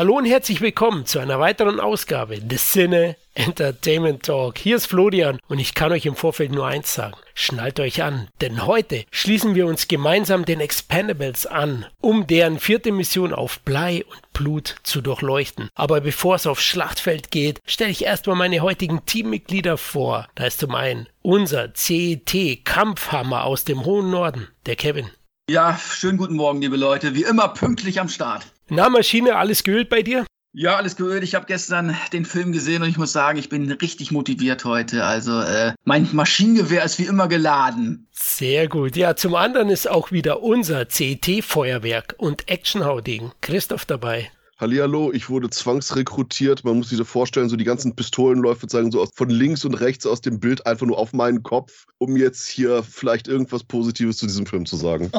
[0.00, 4.56] Hallo und herzlich willkommen zu einer weiteren Ausgabe des Sinne Entertainment Talk.
[4.56, 7.18] Hier ist Florian und ich kann euch im Vorfeld nur eins sagen.
[7.34, 12.92] Schnallt euch an, denn heute schließen wir uns gemeinsam den Expendables an, um deren vierte
[12.92, 15.68] Mission auf Blei und Blut zu durchleuchten.
[15.74, 20.28] Aber bevor es aufs Schlachtfeld geht, stelle ich erstmal meine heutigen Teammitglieder vor.
[20.34, 25.10] Da ist zum einen unser CET Kampfhammer aus dem hohen Norden, der Kevin.
[25.50, 27.16] Ja, schönen guten Morgen, liebe Leute.
[27.16, 28.46] Wie immer pünktlich am Start.
[28.70, 30.24] Na, Maschine, alles geölt bei dir?
[30.52, 31.22] Ja, alles geölt.
[31.22, 35.04] Ich habe gestern den Film gesehen und ich muss sagen, ich bin richtig motiviert heute.
[35.04, 38.08] Also äh, mein Maschinengewehr ist wie immer geladen.
[38.12, 38.96] Sehr gut.
[38.96, 44.30] Ja, zum anderen ist auch wieder unser CT-Feuerwerk und Actionhauding Christoph dabei.
[44.60, 46.64] Hallihallo, ich wurde zwangsrekrutiert.
[46.64, 49.72] Man muss sich so vorstellen, so die ganzen Pistolenläufe zeigen so aus, von links und
[49.72, 54.18] rechts aus dem Bild einfach nur auf meinen Kopf, um jetzt hier vielleicht irgendwas Positives
[54.18, 55.10] zu diesem Film zu sagen.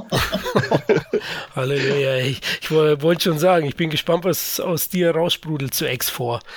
[1.56, 2.18] Halleluja.
[2.18, 6.40] Ich, ich wollte schon sagen, ich bin gespannt, was aus dir raussprudelt zu X4.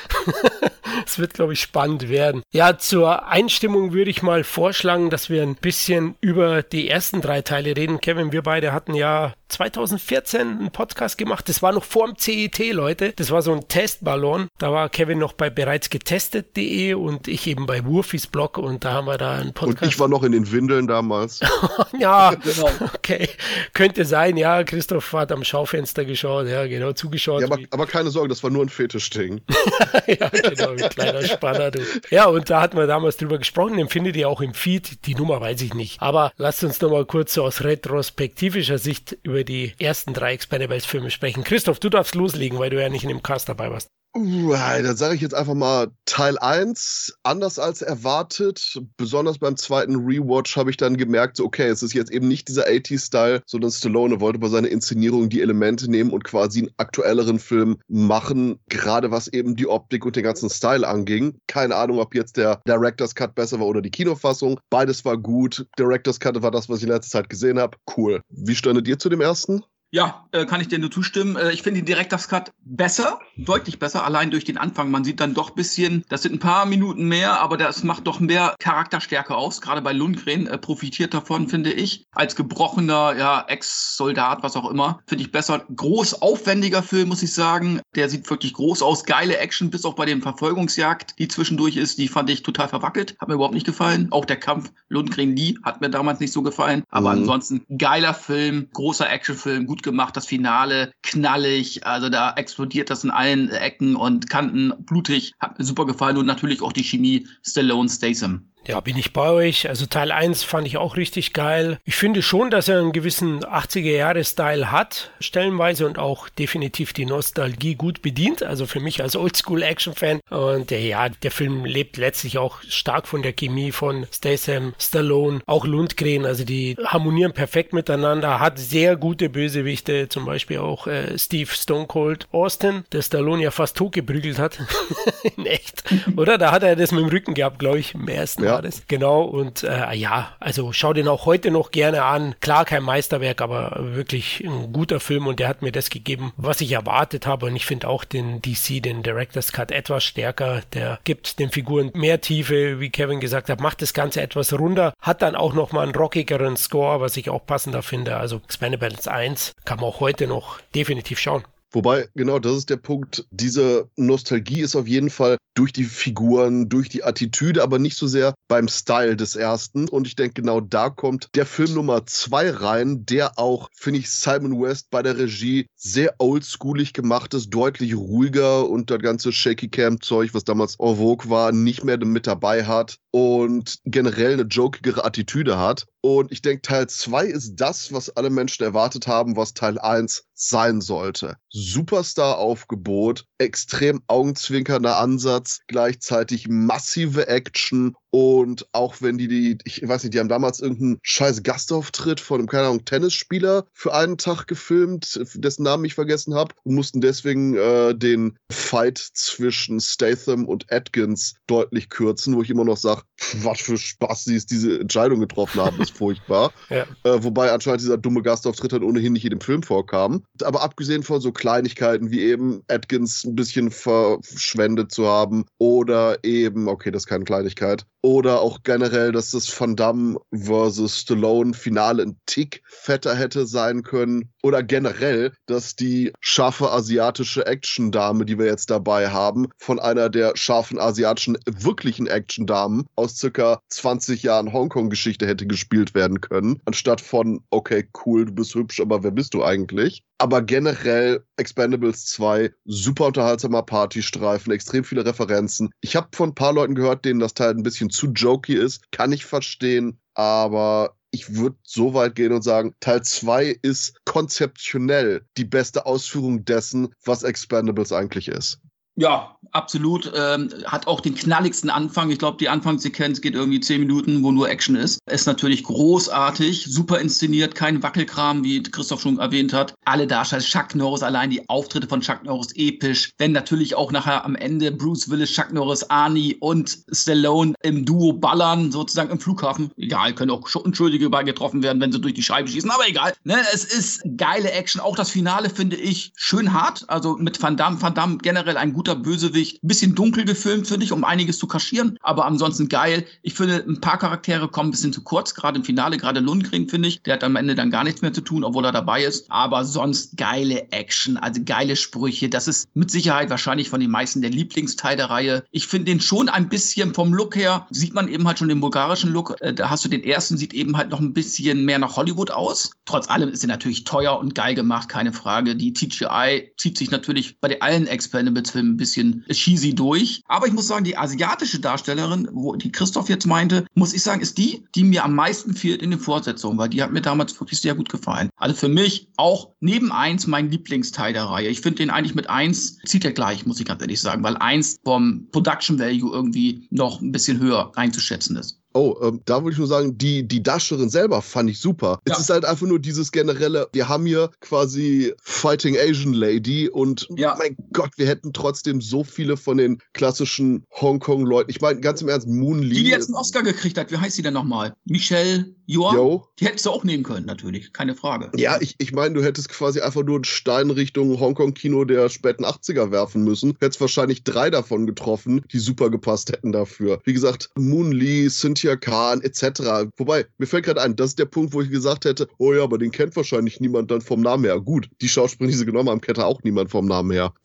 [1.07, 2.43] Es wird, glaube ich, spannend werden.
[2.53, 7.43] Ja, zur Einstimmung würde ich mal vorschlagen, dass wir ein bisschen über die ersten drei
[7.43, 8.01] Teile reden.
[8.01, 11.49] Kevin, wir beide hatten ja 2014 einen Podcast gemacht.
[11.49, 13.13] Das war noch vor dem CET, Leute.
[13.17, 14.49] Das war so ein Testballon.
[14.59, 18.93] Da war Kevin noch bei bereits getestet.de und ich eben bei Wurfis Blog und da
[18.93, 19.83] haben wir da einen Podcast.
[19.83, 21.41] Und ich war noch in den Windeln damals.
[21.99, 22.69] ja, genau.
[22.95, 23.29] okay.
[23.73, 24.65] Könnte sein, ja.
[24.65, 27.41] Christoph hat am Schaufenster geschaut, ja, genau, zugeschaut.
[27.41, 29.41] Ja, aber, aber keine Sorge, das war nur ein Fetischding.
[30.07, 31.81] ja, genau, ein kleiner Spanner, du.
[32.11, 35.07] Ja, und da hatten wir damals drüber gesprochen, den findet ihr auch im Feed.
[35.07, 36.03] Die Nummer weiß ich nicht.
[36.03, 41.45] Aber lasst uns nochmal kurz so aus retrospektivischer Sicht über die ersten drei Expendables-Filme sprechen.
[41.45, 43.91] Christoph, du darfst loslegen, weil du ja nicht in dem Cast dabei warst.
[44.17, 48.81] Uh, dann sage ich jetzt einfach mal Teil 1, anders als erwartet.
[48.97, 52.49] Besonders beim zweiten Rewatch habe ich dann gemerkt, so, okay, es ist jetzt eben nicht
[52.49, 57.39] dieser 80s-Style, sondern Stallone wollte bei seiner Inszenierung die Elemente nehmen und quasi einen aktuelleren
[57.39, 61.37] Film machen, gerade was eben die Optik und den ganzen Style anging.
[61.47, 64.59] Keine Ahnung, ob jetzt der Director's Cut besser war oder die Kinofassung.
[64.71, 65.67] Beides war gut.
[65.79, 67.77] Director's Cut war das, was ich in letzter Zeit gesehen habe.
[67.95, 68.23] Cool.
[68.31, 69.65] Wie standet ihr zu dem ersten?
[69.95, 71.37] Ja, äh, kann ich dir nur zustimmen.
[71.37, 74.91] Äh, ich finde den Director's Cut besser, deutlich besser, allein durch den Anfang.
[74.91, 78.19] Man sieht dann doch bisschen, das sind ein paar Minuten mehr, aber das macht doch
[78.19, 79.61] mehr Charakterstärke aus.
[79.61, 82.09] Gerade bei Lundgren äh, profitiert davon, finde ich.
[82.11, 85.65] Als gebrochener ja, Ex-Soldat, was auch immer, finde ich besser.
[85.77, 87.81] Groß aufwendiger Film, muss ich sagen.
[87.95, 89.05] Der sieht wirklich groß aus.
[89.05, 93.15] Geile Action, bis auch bei dem Verfolgungsjagd, die zwischendurch ist, die fand ich total verwackelt.
[93.21, 94.09] Hat mir überhaupt nicht gefallen.
[94.11, 96.83] Auch der Kampf Lundgren-Lee hat mir damals nicht so gefallen.
[96.91, 97.21] Aber mhm.
[97.21, 103.11] ansonsten geiler Film, großer Actionfilm, gut gemacht, das Finale knallig, also da explodiert das in
[103.11, 107.89] allen Ecken und Kanten, blutig, hat mir super gefallen und natürlich auch die Chemie Stallone
[107.89, 108.49] Statham.
[108.67, 109.69] Ja, bin ich bei euch.
[109.69, 111.79] Also Teil 1 fand ich auch richtig geil.
[111.85, 117.75] Ich finde schon, dass er einen gewissen 80er-Jahre-Style hat, stellenweise und auch definitiv die Nostalgie
[117.75, 118.43] gut bedient.
[118.43, 120.21] Also für mich als Oldschool-Action-Fan.
[120.31, 125.43] Und äh, ja, der Film lebt letztlich auch stark von der Chemie von Statham, Stallone,
[125.47, 126.25] auch Lundgren.
[126.25, 131.87] Also die harmonieren perfekt miteinander, hat sehr gute Bösewichte, zum Beispiel auch äh, Steve Stone
[131.87, 134.59] Cold Austin, der Stallone ja fast totgeprügelt hat.
[135.37, 135.85] In echt.
[136.17, 136.39] Oder?
[136.39, 138.45] Da hat er das mit dem Rücken gehabt, glaube ich, im ersten.
[138.45, 138.83] Ja das.
[138.89, 142.35] Genau, und äh, ja, also schau den auch heute noch gerne an.
[142.41, 146.61] Klar, kein Meisterwerk, aber wirklich ein guter Film und der hat mir das gegeben, was
[146.61, 147.47] ich erwartet habe.
[147.47, 150.63] Und ich finde auch den DC, den Director's Cut, etwas stärker.
[150.73, 154.95] Der gibt den Figuren mehr Tiefe, wie Kevin gesagt hat, macht das Ganze etwas runder,
[155.01, 158.17] hat dann auch nochmal einen rockigeren Score, was ich auch passender finde.
[158.17, 161.45] Also Expendables 1 kann man auch heute noch definitiv schauen.
[161.75, 163.27] Wobei, genau, das ist der Punkt.
[163.33, 168.07] Diese Nostalgie ist auf jeden Fall durch die Figuren, durch die Attitüde, aber nicht so
[168.07, 169.89] sehr beim Style des ersten.
[169.89, 174.11] Und ich denke, genau da kommt der Film Nummer zwei rein, der auch, finde ich,
[174.11, 179.69] Simon West bei der Regie sehr oldschoolig gemacht ist, deutlich ruhiger und das ganze Shaky
[179.69, 184.43] Cam Zeug, was damals en vogue war, nicht mehr mit dabei hat und generell eine
[184.43, 185.87] jokigere Attitüde hat.
[186.05, 190.27] Und ich denke, Teil 2 ist das, was alle Menschen erwartet haben, was Teil 1
[190.35, 191.39] sein sollte.
[191.49, 200.15] Superstar-Aufgebot, extrem augenzwinkernder Ansatz, gleichzeitig massive Action Und auch wenn die, die, ich weiß nicht,
[200.15, 205.21] die haben damals irgendeinen scheiß Gastauftritt von einem, keine Ahnung, Tennisspieler für einen Tag gefilmt,
[205.35, 211.35] dessen Namen ich vergessen habe, und mussten deswegen äh, den Fight zwischen Statham und Atkins
[211.49, 213.03] deutlich kürzen, wo ich immer noch sage,
[213.43, 216.53] was für Spaß sie diese Entscheidung getroffen haben, ist furchtbar.
[216.71, 216.87] Ja.
[217.03, 220.23] Äh, wobei anscheinend dieser dumme Gastauftritt dann ohnehin nicht in dem Film vorkam.
[220.45, 226.69] Aber abgesehen von so Kleinigkeiten wie eben Atkins ein bisschen verschwendet zu haben oder eben,
[226.69, 232.03] okay, das ist keine Kleinigkeit, oder auch generell, dass das Van Damme versus Stallone Finale
[232.03, 234.31] ein Tick fetter hätte sein können.
[234.43, 240.37] Oder generell, dass die scharfe asiatische Action-Dame, die wir jetzt dabei haben, von einer der
[240.37, 246.61] scharfen asiatischen wirklichen Action-Damen aus circa 20 Jahren Hongkong-Geschichte hätte gespielt werden können.
[246.67, 250.05] Anstatt von, okay, cool, du bist hübsch, aber wer bist du eigentlich?
[250.19, 255.71] Aber generell Expendables 2, super unterhaltsamer Partystreifen, extrem viele Referenzen.
[255.81, 258.91] Ich habe von ein paar Leuten gehört, denen das Teil ein bisschen zu jokey ist.
[258.93, 265.27] Kann ich verstehen, aber ich würde so weit gehen und sagen, Teil 2 ist konzeptionell
[265.37, 268.61] die beste Ausführung dessen, was Expendables eigentlich ist.
[268.97, 270.13] Ja, absolut.
[270.15, 272.11] Ähm, hat auch den knalligsten Anfang.
[272.11, 275.01] Ich glaube, die Anfangssequenz geht irgendwie zehn Minuten, wo nur Action ist.
[275.11, 279.75] Ist natürlich großartig, super inszeniert, kein Wackelkram, wie Christoph schon erwähnt hat.
[279.85, 283.11] Alle Darsteller, Chuck Norris, allein die Auftritte von Chuck Norris episch.
[283.19, 288.13] Wenn natürlich auch nachher am Ende Bruce Willis, Chuck Norris, Arnie und Stallone im Duo
[288.13, 289.73] ballern, sozusagen im Flughafen.
[289.77, 293.13] Egal, können auch Unschuldige bei getroffen werden, wenn sie durch die Scheibe schießen, aber egal.
[293.25, 294.81] Ne, es ist geile Action.
[294.81, 296.85] Auch das Finale finde ich schön hart.
[296.89, 299.61] Also mit Van Damme, Van Damme generell ein guter guter Bösewicht.
[299.63, 303.07] bisschen dunkel gefilmt, finde ich, um einiges zu kaschieren, aber ansonsten geil.
[303.23, 306.69] Ich finde, ein paar Charaktere kommen ein bisschen zu kurz, gerade im Finale, gerade Lundgren,
[306.69, 307.03] finde ich.
[307.03, 309.25] Der hat am Ende dann gar nichts mehr zu tun, obwohl er dabei ist.
[309.31, 312.29] Aber sonst geile Action, also geile Sprüche.
[312.29, 315.45] Das ist mit Sicherheit wahrscheinlich von den meisten der Lieblingsteil der Reihe.
[315.51, 318.61] Ich finde den schon ein bisschen vom Look her, sieht man eben halt schon den
[318.61, 319.37] bulgarischen Look.
[319.41, 322.31] Äh, da hast du den ersten, sieht eben halt noch ein bisschen mehr nach Hollywood
[322.31, 322.73] aus.
[322.85, 325.57] Trotz allem ist er natürlich teuer und geil gemacht, keine Frage.
[325.57, 330.23] Die TGI zieht sich natürlich bei den allen Expendables-Filmen ein bisschen cheesy durch.
[330.27, 334.21] Aber ich muss sagen, die asiatische Darstellerin, wo die Christoph jetzt meinte, muss ich sagen,
[334.21, 337.39] ist die, die mir am meisten fehlt in den Fortsetzungen, weil die hat mir damals
[337.41, 338.31] wirklich sehr gut gefallen.
[338.37, 341.49] Also für mich auch neben eins mein Lieblingsteil der Reihe.
[341.49, 344.37] Ich finde den eigentlich mit eins zieht er gleich, muss ich ganz ehrlich sagen, weil
[344.37, 348.64] eins vom Production Value irgendwie noch ein bisschen höher einzuschätzen ist.
[348.75, 352.01] Oh, ähm, da würde ich nur sagen, die, die Darstellerin selber fand ich super.
[352.09, 352.15] Ja.
[352.15, 357.07] Es ist halt einfach nur dieses generelle, wir haben hier quasi Fighting Asian Lady und
[357.17, 357.37] ja.
[357.39, 361.51] mein Gott, wir hätten trotzdem so viele von den klassischen Hongkong-Leuten.
[361.51, 362.75] Ich meine, ganz im Ernst, Moon Lee.
[362.75, 364.75] Die, die jetzt einen Oscar gekriegt hat, wie heißt sie denn nochmal?
[364.87, 365.95] Michelle Joa?
[365.95, 366.27] Yo.
[366.39, 368.31] Die hättest du auch nehmen können, natürlich, keine Frage.
[368.37, 372.45] Ja, ich, ich meine, du hättest quasi einfach nur einen Stein Richtung Hongkong-Kino der späten
[372.45, 373.57] 80er werfen müssen.
[373.61, 377.01] Hättest wahrscheinlich drei davon getroffen, die super gepasst hätten dafür.
[377.05, 379.89] Wie gesagt, Moon Lee, Cynthia Khan etc.
[379.97, 382.63] Wobei, mir fällt gerade ein, das ist der Punkt, wo ich gesagt hätte, oh ja,
[382.63, 384.61] aber den kennt wahrscheinlich niemand dann vom Namen her.
[384.61, 387.33] Gut, die Schauspieler, die sie genommen haben, kennt auch niemand vom Namen her.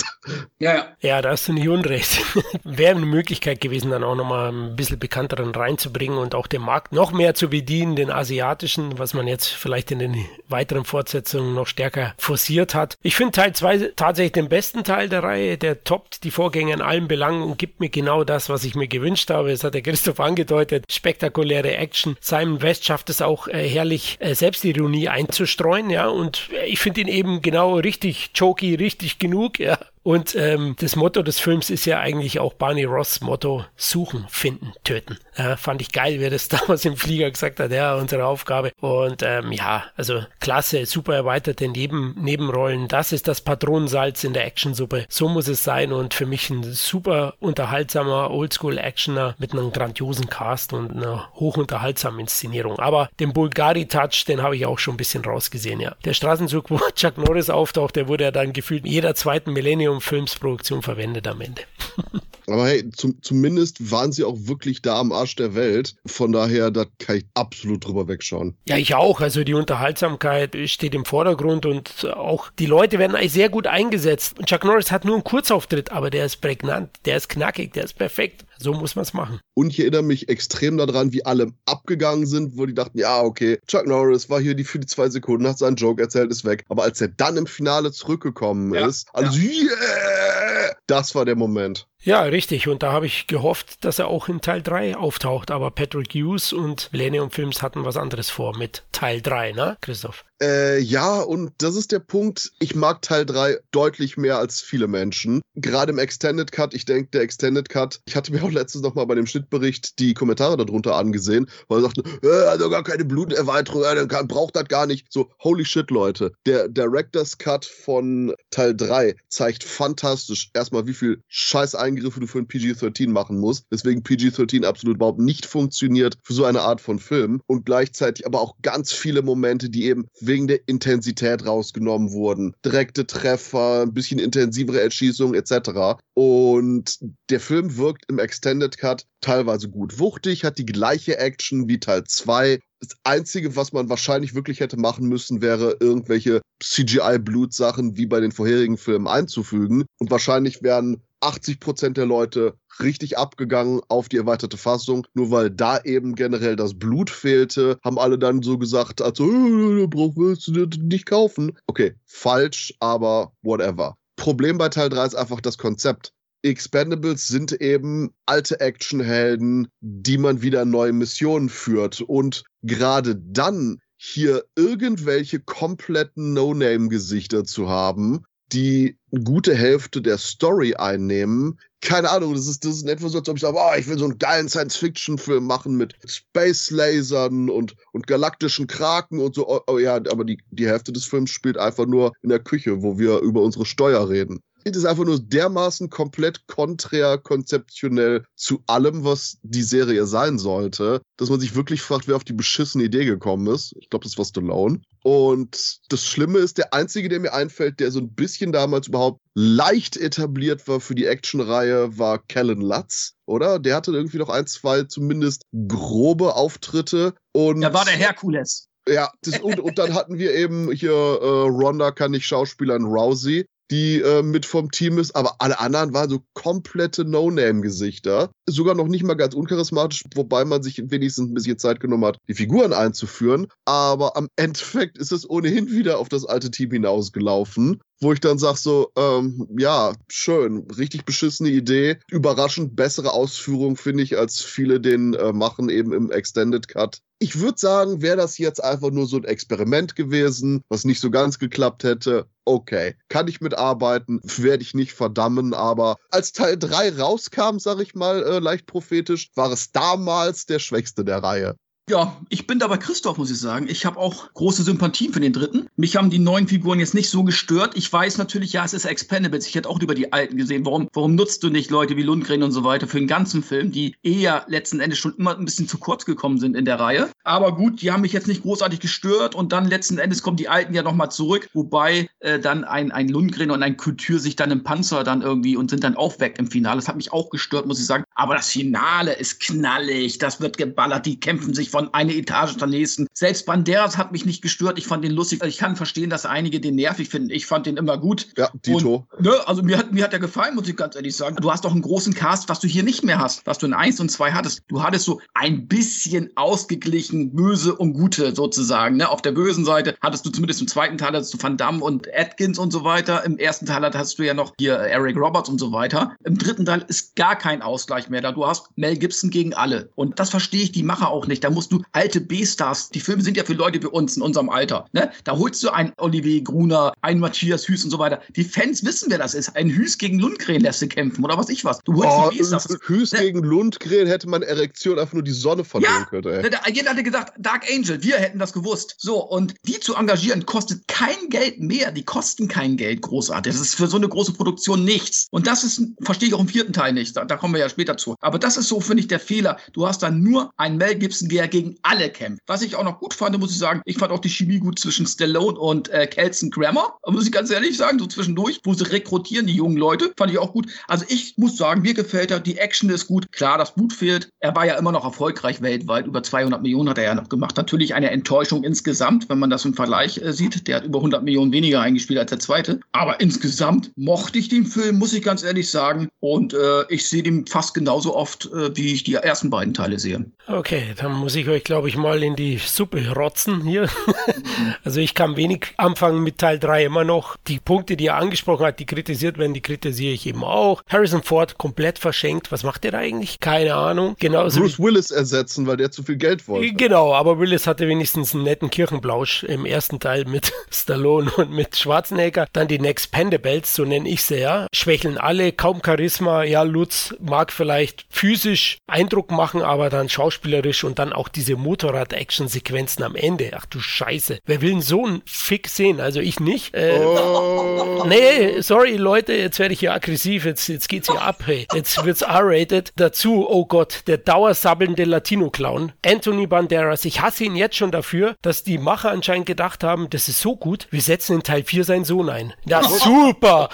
[0.60, 0.86] Ja, ja.
[1.00, 2.22] Ja, da hast du nicht unrecht.
[2.64, 6.92] Wäre eine Möglichkeit gewesen, dann auch nochmal ein bisschen bekannteren reinzubringen und auch den Markt
[6.92, 11.68] noch mehr zu bedienen, den asiatischen, was man jetzt vielleicht in den weiteren Fortsetzungen noch
[11.68, 12.98] stärker forciert hat.
[13.02, 15.58] Ich finde Teil 2 tatsächlich den besten Teil der Reihe.
[15.58, 18.88] Der toppt die Vorgänger in allen Belangen und gibt mir genau das, was ich mir
[18.88, 19.52] gewünscht habe.
[19.52, 20.86] Das hat der Christoph angedeutet.
[20.92, 22.18] Spektakuläre Action.
[22.20, 27.08] Simon West schafft es auch äh, herrlich, äh, Selbstironie einzustreuen, ja, und ich finde ihn
[27.08, 29.78] eben genau richtig jokey, richtig genug, ja.
[30.02, 34.72] Und ähm, das Motto des Films ist ja eigentlich auch Barney Ross Motto: Suchen, finden,
[34.84, 35.18] töten.
[35.38, 38.72] Ja, fand ich geil, wie er das damals im Flieger gesagt hat, ja, unsere Aufgabe.
[38.80, 42.88] Und ähm, ja, also klasse, super erweiterte Neben Nebenrollen.
[42.88, 45.06] Das ist das Patronensalz in der Actionsuppe.
[45.10, 50.74] So muss es sein und für mich ein super unterhaltsamer Oldschool-Actioner mit einem grandiosen Cast
[50.74, 52.80] und einer hochunterhaltsamen Inszenierung.
[52.80, 55.96] Aber den Bulgari-Touch, den habe ich auch schon ein bisschen rausgesehen, ja.
[56.06, 59.89] Der Straßenzug, wo Chuck Norris auftaucht, der wurde ja dann gefühlt in jeder zweiten Millennium
[59.98, 61.64] Filmsproduktion verwendet am Ende.
[62.52, 65.96] Aber hey, zum, zumindest waren sie auch wirklich da am Arsch der Welt.
[66.06, 68.56] Von daher, da kann ich absolut drüber wegschauen.
[68.68, 69.22] Ja, ich auch.
[69.22, 74.36] Also die Unterhaltsamkeit steht im Vordergrund und auch die Leute werden eigentlich sehr gut eingesetzt.
[74.46, 77.98] Chuck Norris hat nur einen Kurzauftritt, aber der ist prägnant, der ist knackig, der ist
[77.98, 78.46] perfekt.
[78.62, 79.40] So muss man es machen.
[79.54, 83.58] Und ich erinnere mich extrem daran, wie alle abgegangen sind, wo die dachten, ja, okay,
[83.68, 86.66] Chuck Norris war hier die für die zwei Sekunden, hat seinen Joke erzählt, ist weg.
[86.68, 91.88] Aber als er dann im Finale zurückgekommen ja, ist, also yeah, das war der Moment.
[92.02, 92.68] Ja, richtig.
[92.68, 95.52] Und da habe ich gehofft, dass er auch in Teil 3 auftaucht.
[95.52, 100.26] Aber Patrick Hughes und Millennium Films hatten was anderes vor mit Teil 3, ne, Christoph?
[100.42, 102.52] Äh, ja, und das ist der Punkt.
[102.60, 105.42] Ich mag Teil 3 deutlich mehr als viele Menschen.
[105.56, 106.74] Gerade im Extended Cut.
[106.74, 110.00] Ich denke, der Extended Cut, ich hatte mir auch letztens noch mal bei dem Schnittbericht
[110.00, 114.56] die Kommentare darunter angesehen, weil er sagte, äh, also gar keine Bluterweiterung, äh, dann braucht
[114.56, 115.08] das gar nicht.
[115.12, 116.32] So, holy shit, Leute.
[116.46, 122.40] Der Director's Cut von Teil 3 zeigt fantastisch erstmal, wie viel scheiß Eingriffe du für
[122.40, 123.66] ein PG-13 machen musst.
[123.72, 127.42] Deswegen PG-13 absolut überhaupt nicht funktioniert für so eine Art von Film.
[127.46, 132.54] Und gleichzeitig aber auch ganz viele Momente, die eben wegen der Intensität rausgenommen wurden.
[132.64, 136.00] Direkte Treffer, ein bisschen intensivere Erschießungen etc.
[136.14, 141.80] Und der Film wirkt im Extended Cut teilweise gut wuchtig, hat die gleiche Action wie
[141.80, 142.60] Teil 2.
[142.80, 148.32] Das Einzige, was man wahrscheinlich wirklich hätte machen müssen, wäre irgendwelche CGI-Blutsachen wie bei den
[148.32, 149.86] vorherigen Filmen einzufügen.
[149.98, 155.06] Und wahrscheinlich wären 80 Prozent der Leute richtig abgegangen auf die erweiterte Fassung.
[155.14, 159.90] Nur weil da eben generell das Blut fehlte, haben alle dann so gesagt, also, äh,
[159.90, 161.58] willst du nicht kaufen.
[161.68, 163.98] Okay, falsch, aber whatever.
[164.16, 166.14] Problem bei Teil 3 ist einfach das Konzept.
[166.42, 172.02] Expendables sind eben alte Actionhelden, die man wieder neue Missionen führt.
[172.02, 180.76] Und gerade dann hier irgendwelche kompletten No-Name-Gesichter zu haben, die eine gute Hälfte der Story
[180.76, 181.60] einnehmen.
[181.82, 184.06] Keine Ahnung, das ist, das ist etwas, als ob ich sage, oh, ich will so
[184.06, 189.48] einen geilen Science-Fiction-Film machen mit Space-Lasern und, und galaktischen Kraken und so.
[189.48, 192.82] Oh, oh, ja, aber die, die Hälfte des Films spielt einfach nur in der Küche,
[192.82, 199.04] wo wir über unsere Steuer reden ist einfach nur dermaßen komplett konträr konzeptionell zu allem,
[199.04, 203.06] was die Serie sein sollte, dass man sich wirklich fragt, wer auf die beschissene Idee
[203.06, 203.76] gekommen ist.
[203.80, 204.82] Ich glaube, das war Stallone.
[205.04, 209.22] Und das Schlimme ist, der einzige, der mir einfällt, der so ein bisschen damals überhaupt
[209.34, 213.60] leicht etabliert war für die Actionreihe, war Kellen Lutz, oder?
[213.60, 217.14] Der hatte irgendwie noch ein, zwei zumindest grobe Auftritte.
[217.32, 218.68] Und er war der Herkules.
[218.88, 223.46] Ja, das, und, und dann hatten wir eben hier äh, Ronda kann nicht Schauspielern Rousey,
[223.72, 228.32] die äh, mit vom Team ist, aber alle anderen waren so komplette No-Name-Gesichter.
[228.48, 232.18] Sogar noch nicht mal ganz uncharismatisch, wobei man sich wenigstens ein bisschen Zeit genommen hat,
[232.28, 233.48] die Figuren einzuführen.
[233.66, 238.38] Aber am Endeffekt ist es ohnehin wieder auf das alte Team hinausgelaufen wo ich dann
[238.38, 244.80] sag so, ähm, ja, schön, richtig beschissene Idee, überraschend bessere Ausführung finde ich, als viele
[244.80, 247.00] den äh, machen eben im Extended Cut.
[247.20, 251.12] Ich würde sagen, wäre das jetzt einfach nur so ein Experiment gewesen, was nicht so
[251.12, 256.98] ganz geklappt hätte, okay, kann ich mitarbeiten, werde ich nicht verdammen, aber als Teil 3
[256.98, 261.56] rauskam, sag ich mal, äh, leicht prophetisch, war es damals der schwächste der Reihe.
[261.90, 263.68] Ja, ich bin da bei Christoph, muss ich sagen.
[263.68, 265.68] Ich habe auch große Sympathien für den dritten.
[265.76, 267.76] Mich haben die neuen Figuren jetzt nicht so gestört.
[267.76, 269.48] Ich weiß natürlich, ja, es ist Expendables.
[269.48, 270.64] Ich hätte auch lieber die alten gesehen.
[270.68, 273.72] Warum, warum nutzt du nicht Leute wie Lundgren und so weiter für den ganzen Film,
[273.72, 277.10] die eher letzten Endes schon immer ein bisschen zu kurz gekommen sind in der Reihe?
[277.24, 280.48] Aber gut, die haben mich jetzt nicht großartig gestört und dann letzten Endes kommen die
[280.48, 284.52] alten ja nochmal zurück, wobei äh, dann ein, ein Lundgren und ein Kultur sich dann
[284.52, 286.76] im Panzer dann irgendwie und sind dann auch weg im Finale.
[286.76, 288.04] Das hat mich auch gestört, muss ich sagen.
[288.14, 290.20] Aber das Finale ist knallig.
[290.20, 291.08] Das wird geballert.
[291.08, 293.08] Die kämpfen sich von von einer Etage zur nächsten.
[293.14, 294.78] Selbst Banderas hat mich nicht gestört.
[294.78, 295.42] Ich fand den lustig.
[295.46, 297.30] Ich kann verstehen, dass einige den nervig finden.
[297.30, 298.28] Ich fand den immer gut.
[298.38, 299.08] Ja, Dito.
[299.16, 301.38] Und, ne, also mir hat, mir hat der gefallen, muss ich ganz ehrlich sagen.
[301.38, 303.74] Du hast doch einen großen Cast, was du hier nicht mehr hast, was du in
[303.74, 304.62] 1 und 2 hattest.
[304.68, 308.98] Du hattest so ein bisschen ausgeglichen böse und gute sozusagen.
[308.98, 309.08] Ne?
[309.08, 312.10] Auf der bösen Seite hattest du zumindest im zweiten Teil hattest du Van Damme und
[312.14, 313.24] Atkins und so weiter.
[313.24, 316.14] Im ersten Teil hattest du ja noch hier Eric Roberts und so weiter.
[316.26, 318.34] Im dritten Teil ist gar kein Ausgleich mehr da.
[318.34, 319.90] Du hast Mel Gibson gegen alle.
[319.96, 321.42] Und das verstehe ich die Macher auch nicht.
[321.44, 324.86] Da du alte B-Stars, die Filme sind ja für Leute wie uns in unserem Alter.
[324.92, 325.12] Ne?
[325.24, 328.22] Da holst du einen Olivier Gruner, einen Matthias Hüß und so weiter.
[328.36, 329.56] Die Fans wissen, wer das ist.
[329.56, 331.80] Ein Hüß gegen Lundgren lässt du kämpfen oder was ich was.
[331.86, 332.68] Du holst oh, die B-Stars.
[332.88, 333.20] Hüß ne?
[333.20, 336.44] gegen Lundgren hätte man Erektion einfach nur die Sonne verlieren ja, können.
[336.44, 336.74] Ey.
[336.74, 338.96] Jeder hätte gesagt, Dark Angel, wir hätten das gewusst.
[338.98, 341.92] So, und die zu engagieren kostet kein Geld mehr.
[341.92, 343.52] Die kosten kein Geld großartig.
[343.52, 345.28] Das ist für so eine große Produktion nichts.
[345.32, 347.16] Und das ist, verstehe ich auch im vierten Teil nicht.
[347.16, 348.16] Da, da kommen wir ja später zu.
[348.22, 349.58] Aber das ist so, finde ich, der Fehler.
[349.74, 352.42] Du hast dann nur einen Mel Gibson, der gegen alle kämpft.
[352.48, 354.80] Was ich auch noch gut fand, muss ich sagen, ich fand auch die Chemie gut
[354.80, 356.98] zwischen Stallone und äh, Kelson Grammer.
[357.06, 360.38] Muss ich ganz ehrlich sagen, so zwischendurch, wo sie rekrutieren, die jungen Leute, fand ich
[360.38, 360.68] auch gut.
[360.88, 363.32] Also ich muss sagen, mir gefällt er, die Action ist gut.
[363.32, 364.30] Klar, das Blut fehlt.
[364.40, 366.08] Er war ja immer noch erfolgreich weltweit.
[366.08, 367.58] Über 200 Millionen hat er ja noch gemacht.
[367.58, 370.68] Natürlich eine Enttäuschung insgesamt, wenn man das im Vergleich äh, sieht.
[370.68, 372.80] Der hat über 100 Millionen weniger eingespielt als der zweite.
[372.94, 376.10] Aber insgesamt mochte ich den Film, muss ich ganz ehrlich sagen.
[376.20, 380.00] Und äh, ich sehe den fast genauso oft, äh, wie ich die ersten beiden Teile
[380.00, 380.26] sehe.
[380.48, 383.88] Okay, dann muss ich euch, glaube ich, mal in die Suppe rotzen hier.
[384.84, 387.38] also ich kann wenig anfangen mit Teil 3 immer noch.
[387.48, 390.84] Die Punkte, die er angesprochen hat, die kritisiert werden, die kritisiere ich eben auch.
[390.90, 392.52] Harrison Ford komplett verschenkt.
[392.52, 393.40] Was macht er da eigentlich?
[393.40, 394.16] Keine Ahnung.
[394.20, 396.74] Genauso Bruce Willis ersetzen, weil der zu viel Geld wollte.
[396.74, 401.76] Genau, aber Willis hatte wenigstens einen netten Kirchenblausch im ersten Teil mit Stallone und mit
[401.78, 402.48] Schwarzenegger.
[402.52, 404.68] Dann die Next Pendables, so nenne ich sie ja.
[404.74, 406.44] Schwächeln alle, kaum Charisma.
[406.44, 413.04] Ja, Lutz mag vielleicht physisch Eindruck machen, aber dann schauspielerisch und dann auch diese Motorrad-Action-Sequenzen
[413.04, 413.52] am Ende.
[413.56, 414.40] Ach du Scheiße.
[414.46, 416.00] Wer will denn so einen Fick sehen?
[416.00, 416.74] Also ich nicht.
[416.74, 418.06] Äh, oh.
[418.08, 420.46] Nee, sorry Leute, jetzt werde ich hier aggressiv.
[420.46, 421.44] Jetzt, jetzt geht's hier ab.
[421.46, 421.68] Hey.
[421.74, 422.92] Jetzt wird's R-rated.
[422.96, 425.94] Dazu, oh Gott, der dauersabbelnde Latino-Clown.
[426.06, 427.06] Anthony Banderas.
[427.06, 430.56] Ich hasse ihn jetzt schon dafür, dass die Macher anscheinend gedacht haben, das ist so
[430.56, 432.54] gut, wir setzen in Teil 4 seinen Sohn ein.
[432.66, 433.70] Ja, super.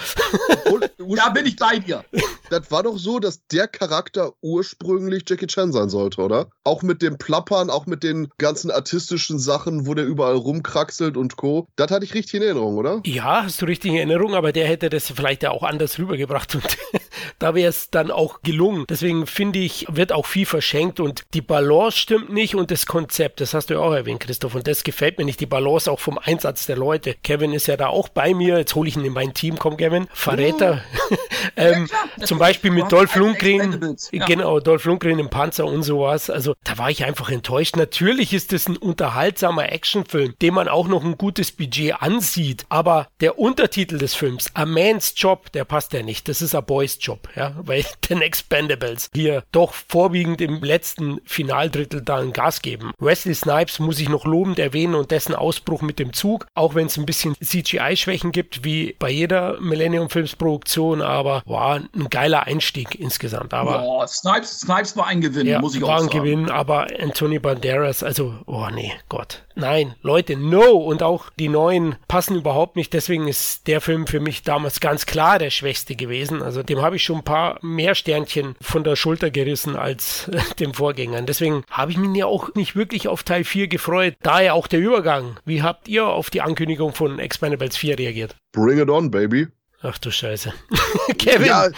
[1.16, 2.04] da bin ich bei dir.
[2.50, 6.48] Das war doch so, dass der Charakter ursprünglich Jackie Chan sein sollte, oder?
[6.64, 11.36] Auch mit dem Plappern, auch mit den ganzen artistischen Sachen, wo der überall rumkraxelt und
[11.36, 11.68] Co.
[11.76, 13.00] Das hatte ich richtig in Erinnerung, oder?
[13.06, 16.54] Ja, hast du richtig in Erinnerung, aber der hätte das vielleicht ja auch anders rübergebracht
[16.54, 16.64] und
[17.38, 18.84] da wäre es dann auch gelungen.
[18.88, 23.40] Deswegen finde ich, wird auch viel verschenkt und die Balance stimmt nicht und das Konzept,
[23.40, 25.40] das hast du ja auch erwähnt, Christoph, und das gefällt mir nicht.
[25.40, 27.14] Die Balance auch vom Einsatz der Leute.
[27.22, 28.58] Kevin ist ja da auch bei mir.
[28.58, 29.58] Jetzt hole ich ihn in mein Team.
[29.58, 30.08] Komm, Kevin.
[30.12, 30.82] Verräter.
[31.10, 31.16] Oh.
[31.56, 31.88] ähm,
[32.18, 33.96] ja, zum Beispiel mit Dolph Lundgren.
[34.10, 34.26] Ja.
[34.26, 36.30] Genau, Dolph Lundgren im Panzer und sowas.
[36.30, 37.76] Also da war ich einfach enttäuscht.
[37.76, 42.66] Natürlich ist es ein unterhaltsamer Actionfilm, dem man auch noch ein gutes Budget ansieht.
[42.68, 46.28] Aber der Untertitel des Films, A Man's Job, der passt ja nicht.
[46.28, 47.28] Das ist A Boy's Job.
[47.36, 52.92] Ja, weil den Expendables hier doch vorwiegend im letzten Finaldrittel da ein Gas geben.
[52.98, 56.86] Wesley Snipes muss ich noch lobend erwähnen und dessen Ausbruch mit dem Zug, auch wenn
[56.86, 62.44] es ein bisschen CGI-Schwächen gibt, wie bei jeder Millennium Films Produktion, aber war ein geiler
[62.44, 63.52] Einstieg insgesamt.
[63.54, 66.08] Aber Boah, Snipes, Snipes war ein Gewinn, ja, muss ich auch sagen.
[66.08, 69.44] War ein Gewinn, aber Anthony Banderas, also, oh nee, Gott.
[69.54, 70.76] Nein, Leute, no.
[70.76, 72.92] Und auch die neuen passen überhaupt nicht.
[72.92, 76.42] Deswegen ist der Film für mich damals ganz klar der schwächste gewesen.
[76.42, 80.30] Also dem habe ich schon ein paar mehr Sternchen von der Schulter gerissen als
[80.60, 81.26] dem Vorgängern.
[81.26, 84.14] Deswegen habe ich mich ja auch nicht wirklich auf Teil 4 gefreut.
[84.22, 85.38] Daher auch der Übergang.
[85.44, 88.36] Wie habt ihr auf die Ankündigung von Expendables 4 reagiert?
[88.52, 89.48] Bring it on, baby.
[89.82, 90.52] Ach du Scheiße.
[91.18, 91.46] Kevin.
[91.46, 91.68] Ja,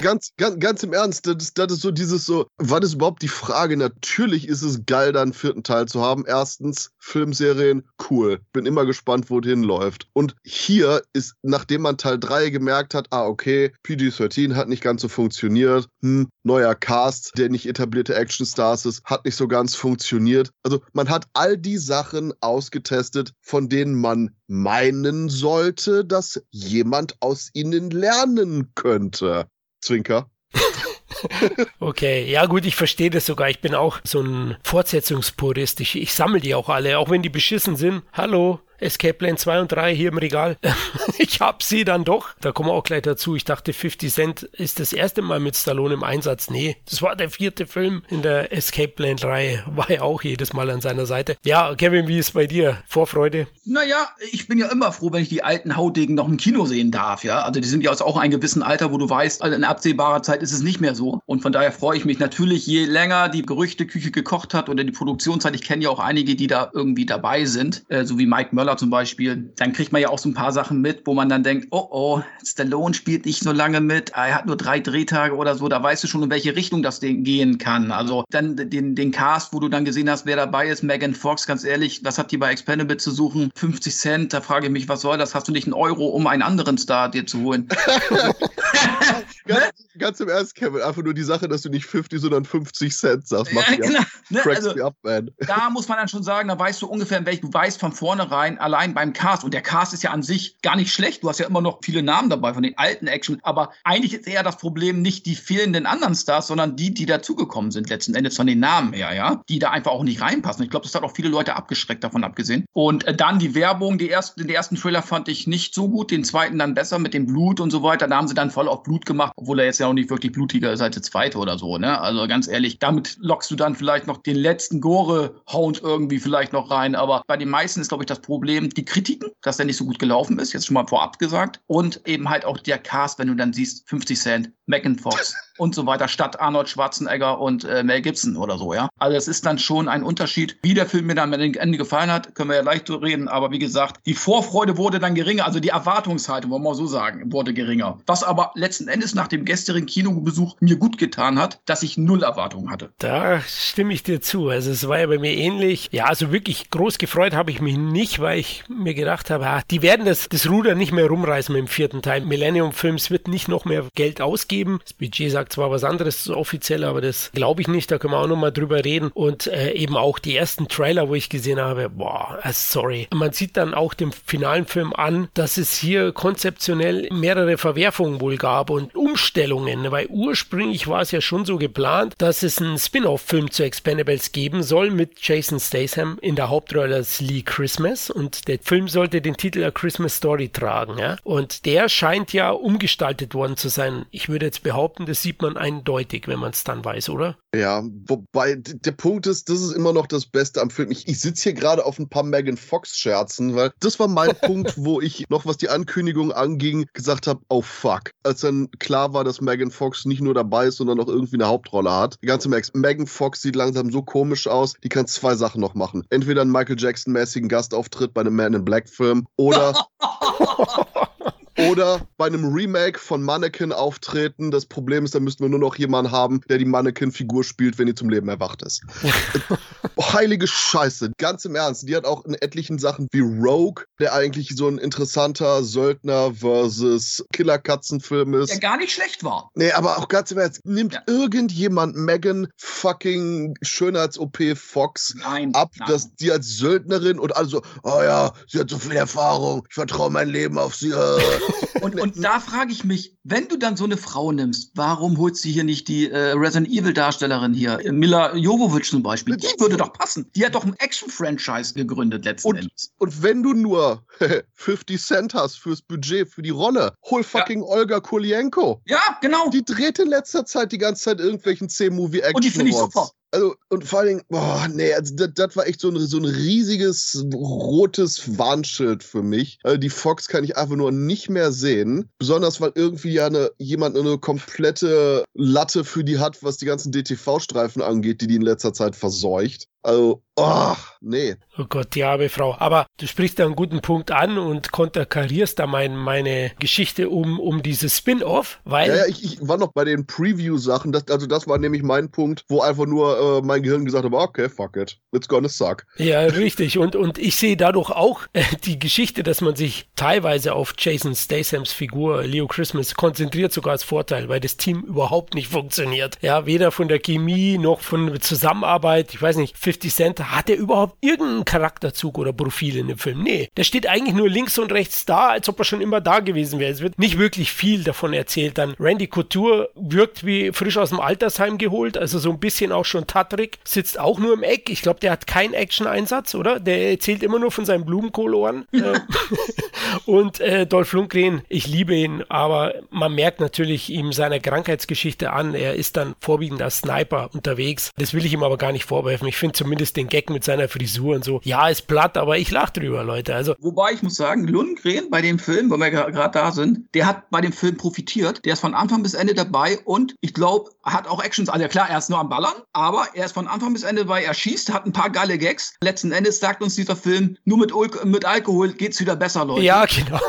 [0.00, 3.22] ganz, ganz, ganz im Ernst, das ist, das ist so dieses so, war das überhaupt
[3.22, 3.76] die Frage?
[3.76, 6.24] Natürlich ist es geil, da einen vierten Teil zu haben.
[6.26, 8.40] Erstens, Filmserien, cool.
[8.52, 10.08] Bin immer gespannt, wo es hinläuft.
[10.14, 15.02] Und hier ist, nachdem man Teil 3 gemerkt hat, ah, okay, PG-13 hat nicht ganz
[15.02, 20.50] so funktioniert, hm, neuer Cast, der nicht etablierte Actionstars ist, hat nicht so ganz funktioniert.
[20.62, 27.48] Also man hat all die Sachen ausgetestet, von denen man meinen sollte, dass jemand aus
[27.54, 29.46] ihnen lernen könnte.
[29.80, 30.30] Zwinker.
[31.80, 33.48] okay, ja gut, ich verstehe das sogar.
[33.48, 35.80] Ich bin auch so ein Fortsetzungspurist.
[35.80, 38.02] Ich, ich sammle die auch alle, auch wenn die beschissen sind.
[38.12, 40.56] Hallo, Escape Plan 2 und 3 hier im Regal.
[41.18, 42.30] ich hab sie dann doch.
[42.40, 43.36] Da kommen wir auch gleich dazu.
[43.36, 46.50] Ich dachte, 50 Cent ist das erste Mal mit Stallone im Einsatz.
[46.50, 49.64] Nee, das war der vierte Film in der Escape Plan 3.
[49.66, 51.36] War ja auch jedes Mal an seiner Seite.
[51.44, 52.82] Ja, Kevin, wie ist bei dir?
[52.86, 53.46] Vorfreude?
[53.64, 56.90] Naja, ich bin ja immer froh, wenn ich die alten Hautdegen noch im Kino sehen
[56.90, 57.24] darf.
[57.24, 60.22] Ja, also die sind ja auch ein gewissen Alter, wo du weißt, also in absehbarer
[60.22, 61.20] Zeit ist es nicht mehr so.
[61.26, 64.92] Und von daher freue ich mich natürlich, je länger die Gerüchteküche gekocht hat oder die
[64.92, 65.54] Produktionszeit.
[65.54, 68.71] Ich kenne ja auch einige, die da irgendwie dabei sind, äh, so wie Mike Möller
[68.72, 71.28] Thriller zum Beispiel, dann kriegt man ja auch so ein paar Sachen mit, wo man
[71.28, 75.36] dann denkt, oh oh, Stallone spielt nicht so lange mit, er hat nur drei Drehtage
[75.36, 77.90] oder so, da weißt du schon, in welche Richtung das gehen kann.
[77.90, 81.46] Also dann den, den Cast, wo du dann gesehen hast, wer dabei ist, Megan Fox,
[81.46, 83.50] ganz ehrlich, was hat die bei Expendable zu suchen?
[83.54, 85.34] 50 Cent, da frage ich mich, was soll das?
[85.34, 87.68] Hast du nicht einen Euro, um einen anderen Star dir zu holen?
[89.46, 92.96] ganz, ganz, im Ernst, Kevin, einfach nur die Sache, dass du nicht 50, sondern 50
[92.96, 93.52] Cent sagst.
[93.52, 94.00] Macht ja, genau.
[94.30, 97.50] Ne, also, up, da muss man dann schon sagen, da weißt du ungefähr, in welchem,
[97.50, 100.76] du weißt von vornherein, allein beim Cast, und der Cast ist ja an sich gar
[100.76, 103.72] nicht schlecht, du hast ja immer noch viele Namen dabei von den alten Action, aber
[103.84, 107.88] eigentlich ist eher das Problem nicht die fehlenden anderen Stars, sondern die, die dazugekommen sind,
[107.88, 110.64] letzten Endes von den Namen her, ja, die da einfach auch nicht reinpassen.
[110.64, 112.64] Ich glaube, das hat auch viele Leute abgeschreckt davon abgesehen.
[112.72, 116.10] Und äh, dann die Werbung, die ersten, den ersten Trailer fand ich nicht so gut,
[116.10, 118.08] den zweiten dann besser mit dem Blut und so weiter.
[118.08, 120.32] Da haben sie dann voll auf Blut gemacht, obwohl er jetzt ja auch nicht wirklich
[120.32, 122.00] blutiger ist als der zweite oder so, ne?
[122.00, 126.70] Also ganz ehrlich, damit lockst du dann vielleicht noch den letzten Gore-Hound irgendwie vielleicht noch
[126.70, 129.76] rein, aber bei den meisten ist, glaube ich, das Problem die Kritiken, dass der nicht
[129.76, 131.60] so gut gelaufen ist, jetzt schon mal vorab gesagt.
[131.66, 135.74] Und eben halt auch der Cast, wenn du dann siehst, 50 Cent, Megan Fox und
[135.74, 138.88] so weiter, statt Arnold Schwarzenegger und äh, Mel Gibson oder so, ja.
[138.98, 140.58] Also es ist dann schon ein Unterschied.
[140.62, 143.50] Wie der Film mir dann am Ende gefallen hat, können wir ja leicht reden, aber
[143.50, 147.32] wie gesagt, die Vorfreude wurde dann geringer, also die Erwartungshaltung, wollen wir mal so sagen,
[147.32, 147.98] wurde geringer.
[148.06, 152.22] Was aber letzten Endes nach dem gestrigen Kinobesuch mir gut getan hat, dass ich null
[152.22, 152.92] Erwartungen hatte.
[152.98, 154.48] Da stimme ich dir zu.
[154.48, 155.88] Also es war ja bei mir ähnlich.
[155.92, 159.62] Ja, also wirklich groß gefreut habe ich mich nicht, weil ich mir gedacht habe, ah,
[159.70, 162.22] die werden das, das Ruder nicht mehr rumreißen mit dem vierten Teil.
[162.22, 164.80] Millennium Films wird nicht noch mehr Geld ausgeben.
[164.82, 167.90] Das Budget sagt zwar was anderes offiziell, aber das glaube ich nicht.
[167.90, 169.10] Da können wir auch noch mal drüber reden.
[169.12, 173.08] Und äh, eben auch die ersten Trailer, wo ich gesehen habe, boah, äh, sorry.
[173.12, 178.36] Man sieht dann auch dem finalen Film an, dass es hier konzeptionell mehrere Verwerfungen wohl
[178.36, 183.50] gab und Umstellungen, weil ursprünglich war es ja schon so geplant, dass es einen Spin-off-Film
[183.50, 188.58] zu Expendables geben soll mit Jason Statham in der Hauptrolle als Lee Christmas und der
[188.60, 191.16] Film sollte den Titel A Christmas Story tragen, ja.
[191.24, 194.06] Und der scheint ja umgestaltet worden zu sein.
[194.10, 197.36] Ich würde jetzt behaupten, das sieht man eindeutig, wenn man es dann weiß, oder?
[197.54, 200.90] Ja, wobei der Punkt ist, das ist immer noch das Beste am Film.
[200.90, 204.72] Ich, ich sitze hier gerade auf ein paar Megan Fox-Scherzen, weil das war mein Punkt,
[204.78, 208.12] wo ich noch, was die Ankündigung anging, gesagt habe, oh fuck.
[208.22, 211.46] Als dann klar war, dass Megan Fox nicht nur dabei ist, sondern auch irgendwie eine
[211.46, 212.16] Hauptrolle hat.
[212.22, 215.74] Die ganze Max, Megan Fox sieht langsam so komisch aus, die kann zwei Sachen noch
[215.74, 216.04] machen.
[216.08, 219.74] Entweder einen Michael Jackson-mäßigen Gastauftritt bei einem Man in Black-Film oder
[221.70, 224.50] Oder bei einem Remake von Mannequin auftreten.
[224.50, 227.86] Das Problem ist, da müssten wir nur noch jemanden haben, der die Mannequin-Figur spielt, wenn
[227.86, 228.82] die zum Leben erwacht ist.
[230.12, 231.12] Heilige Scheiße.
[231.18, 231.88] Ganz im Ernst.
[231.88, 237.24] Die hat auch in etlichen Sachen wie Rogue, der eigentlich so ein interessanter Söldner versus
[237.32, 238.50] Killerkatzenfilm ist.
[238.50, 239.50] Der gar nicht schlecht war.
[239.54, 240.64] Nee, aber auch ganz im Ernst.
[240.64, 241.02] Nimmt ja.
[241.06, 245.88] irgendjemand Megan fucking Schönheits-OP Fox nein, ab, nein.
[245.88, 250.10] dass die als Söldnerin und also, oh ja, sie hat so viel Erfahrung, ich vertraue
[250.10, 250.90] mein Leben auf sie.
[250.90, 251.20] Äh.
[251.82, 255.44] Und, und da frage ich mich, wenn du dann so eine Frau nimmst, warum holst
[255.44, 259.36] du hier nicht die äh, Resident Evil Darstellerin hier, Mila Jovovich zum Beispiel?
[259.36, 260.30] Die würde doch passen.
[260.36, 262.92] Die hat doch ein Action-Franchise gegründet letzten und, Endes.
[262.98, 264.04] Und wenn du nur
[264.54, 267.66] 50 Cent hast fürs Budget, für die Rolle, hol fucking ja.
[267.66, 268.80] Olga Kulienko.
[268.86, 269.50] Ja, genau.
[269.50, 272.36] Die dreht in letzter Zeit die ganze Zeit irgendwelchen C-Movie-Action.
[272.36, 273.10] Und die finde ich super.
[273.32, 276.26] Also, und vor allen Dingen, boah, nee, also das, war echt so ein, so ein
[276.26, 279.58] riesiges rotes Warnschild für mich.
[279.62, 282.10] Also die Fox kann ich einfach nur nicht mehr sehen.
[282.18, 286.92] Besonders, weil irgendwie ja eine, jemand eine komplette Latte für die hat, was die ganzen
[286.92, 289.66] DTV-Streifen angeht, die die in letzter Zeit verseucht.
[289.84, 291.34] Also, oh, nee.
[291.58, 292.54] Oh Gott, die arme Frau.
[292.58, 297.40] Aber du sprichst da einen guten Punkt an und konterkarierst da mein, meine Geschichte um,
[297.40, 298.88] um dieses Spin-off, weil.
[298.88, 300.94] Ja, ja, ich, ich war noch bei den Preview-Sachen.
[300.94, 304.48] also, das war nämlich mein Punkt, wo einfach nur äh, mein Gehirn gesagt hat: okay,
[304.48, 304.98] fuck it.
[305.12, 305.84] It's gonna suck.
[305.96, 306.78] Ja, richtig.
[306.78, 311.14] Und, und ich sehe dadurch auch äh, die Geschichte, dass man sich teilweise auf Jason
[311.14, 316.18] Stathams Figur Leo Christmas konzentriert, sogar als Vorteil, weil das Team überhaupt nicht funktioniert.
[316.22, 319.12] Ja, weder von der Chemie noch von der Zusammenarbeit.
[319.12, 323.22] Ich weiß nicht, 50 Cent, hat er überhaupt irgendeinen Charakterzug oder Profil in dem Film?
[323.22, 326.20] Nee, der steht eigentlich nur links und rechts da, als ob er schon immer da
[326.20, 326.70] gewesen wäre.
[326.70, 328.58] Es wird nicht wirklich viel davon erzählt.
[328.58, 332.84] Dann Randy Couture wirkt wie frisch aus dem Altersheim geholt, also so ein bisschen auch
[332.84, 334.68] schon Tatrik, sitzt auch nur im Eck.
[334.68, 336.60] Ich glaube, der hat keinen Action-Einsatz, oder?
[336.60, 338.66] Der erzählt immer nur von seinen Blumenkohlohren.
[338.72, 339.00] Äh,
[340.06, 345.54] und äh, Dolph Lundgren, ich liebe ihn, aber man merkt natürlich ihm seine Krankheitsgeschichte an.
[345.54, 347.90] Er ist dann vorwiegend als Sniper unterwegs.
[347.96, 349.28] Das will ich ihm aber gar nicht vorwerfen.
[349.28, 351.40] Ich finde zumindest den Gag mit seiner Frisur und so.
[351.44, 353.34] Ja, ist platt, aber ich lache drüber, Leute.
[353.34, 357.06] Also Wobei ich muss sagen, Lundgren bei dem Film, wo wir gerade da sind, der
[357.06, 358.44] hat bei dem Film profitiert.
[358.44, 361.48] Der ist von Anfang bis Ende dabei und ich glaube, hat auch Actions.
[361.48, 364.02] Also ja, klar, er ist nur am Ballern, aber er ist von Anfang bis Ende
[364.02, 364.24] dabei.
[364.24, 365.74] Er schießt, hat ein paar geile Gags.
[365.82, 369.62] Letzten Endes sagt uns dieser Film, nur mit, Ul mit Alkohol geht's wieder besser, Leute.
[369.62, 370.20] Ja, genau.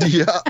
[0.06, 0.42] ja.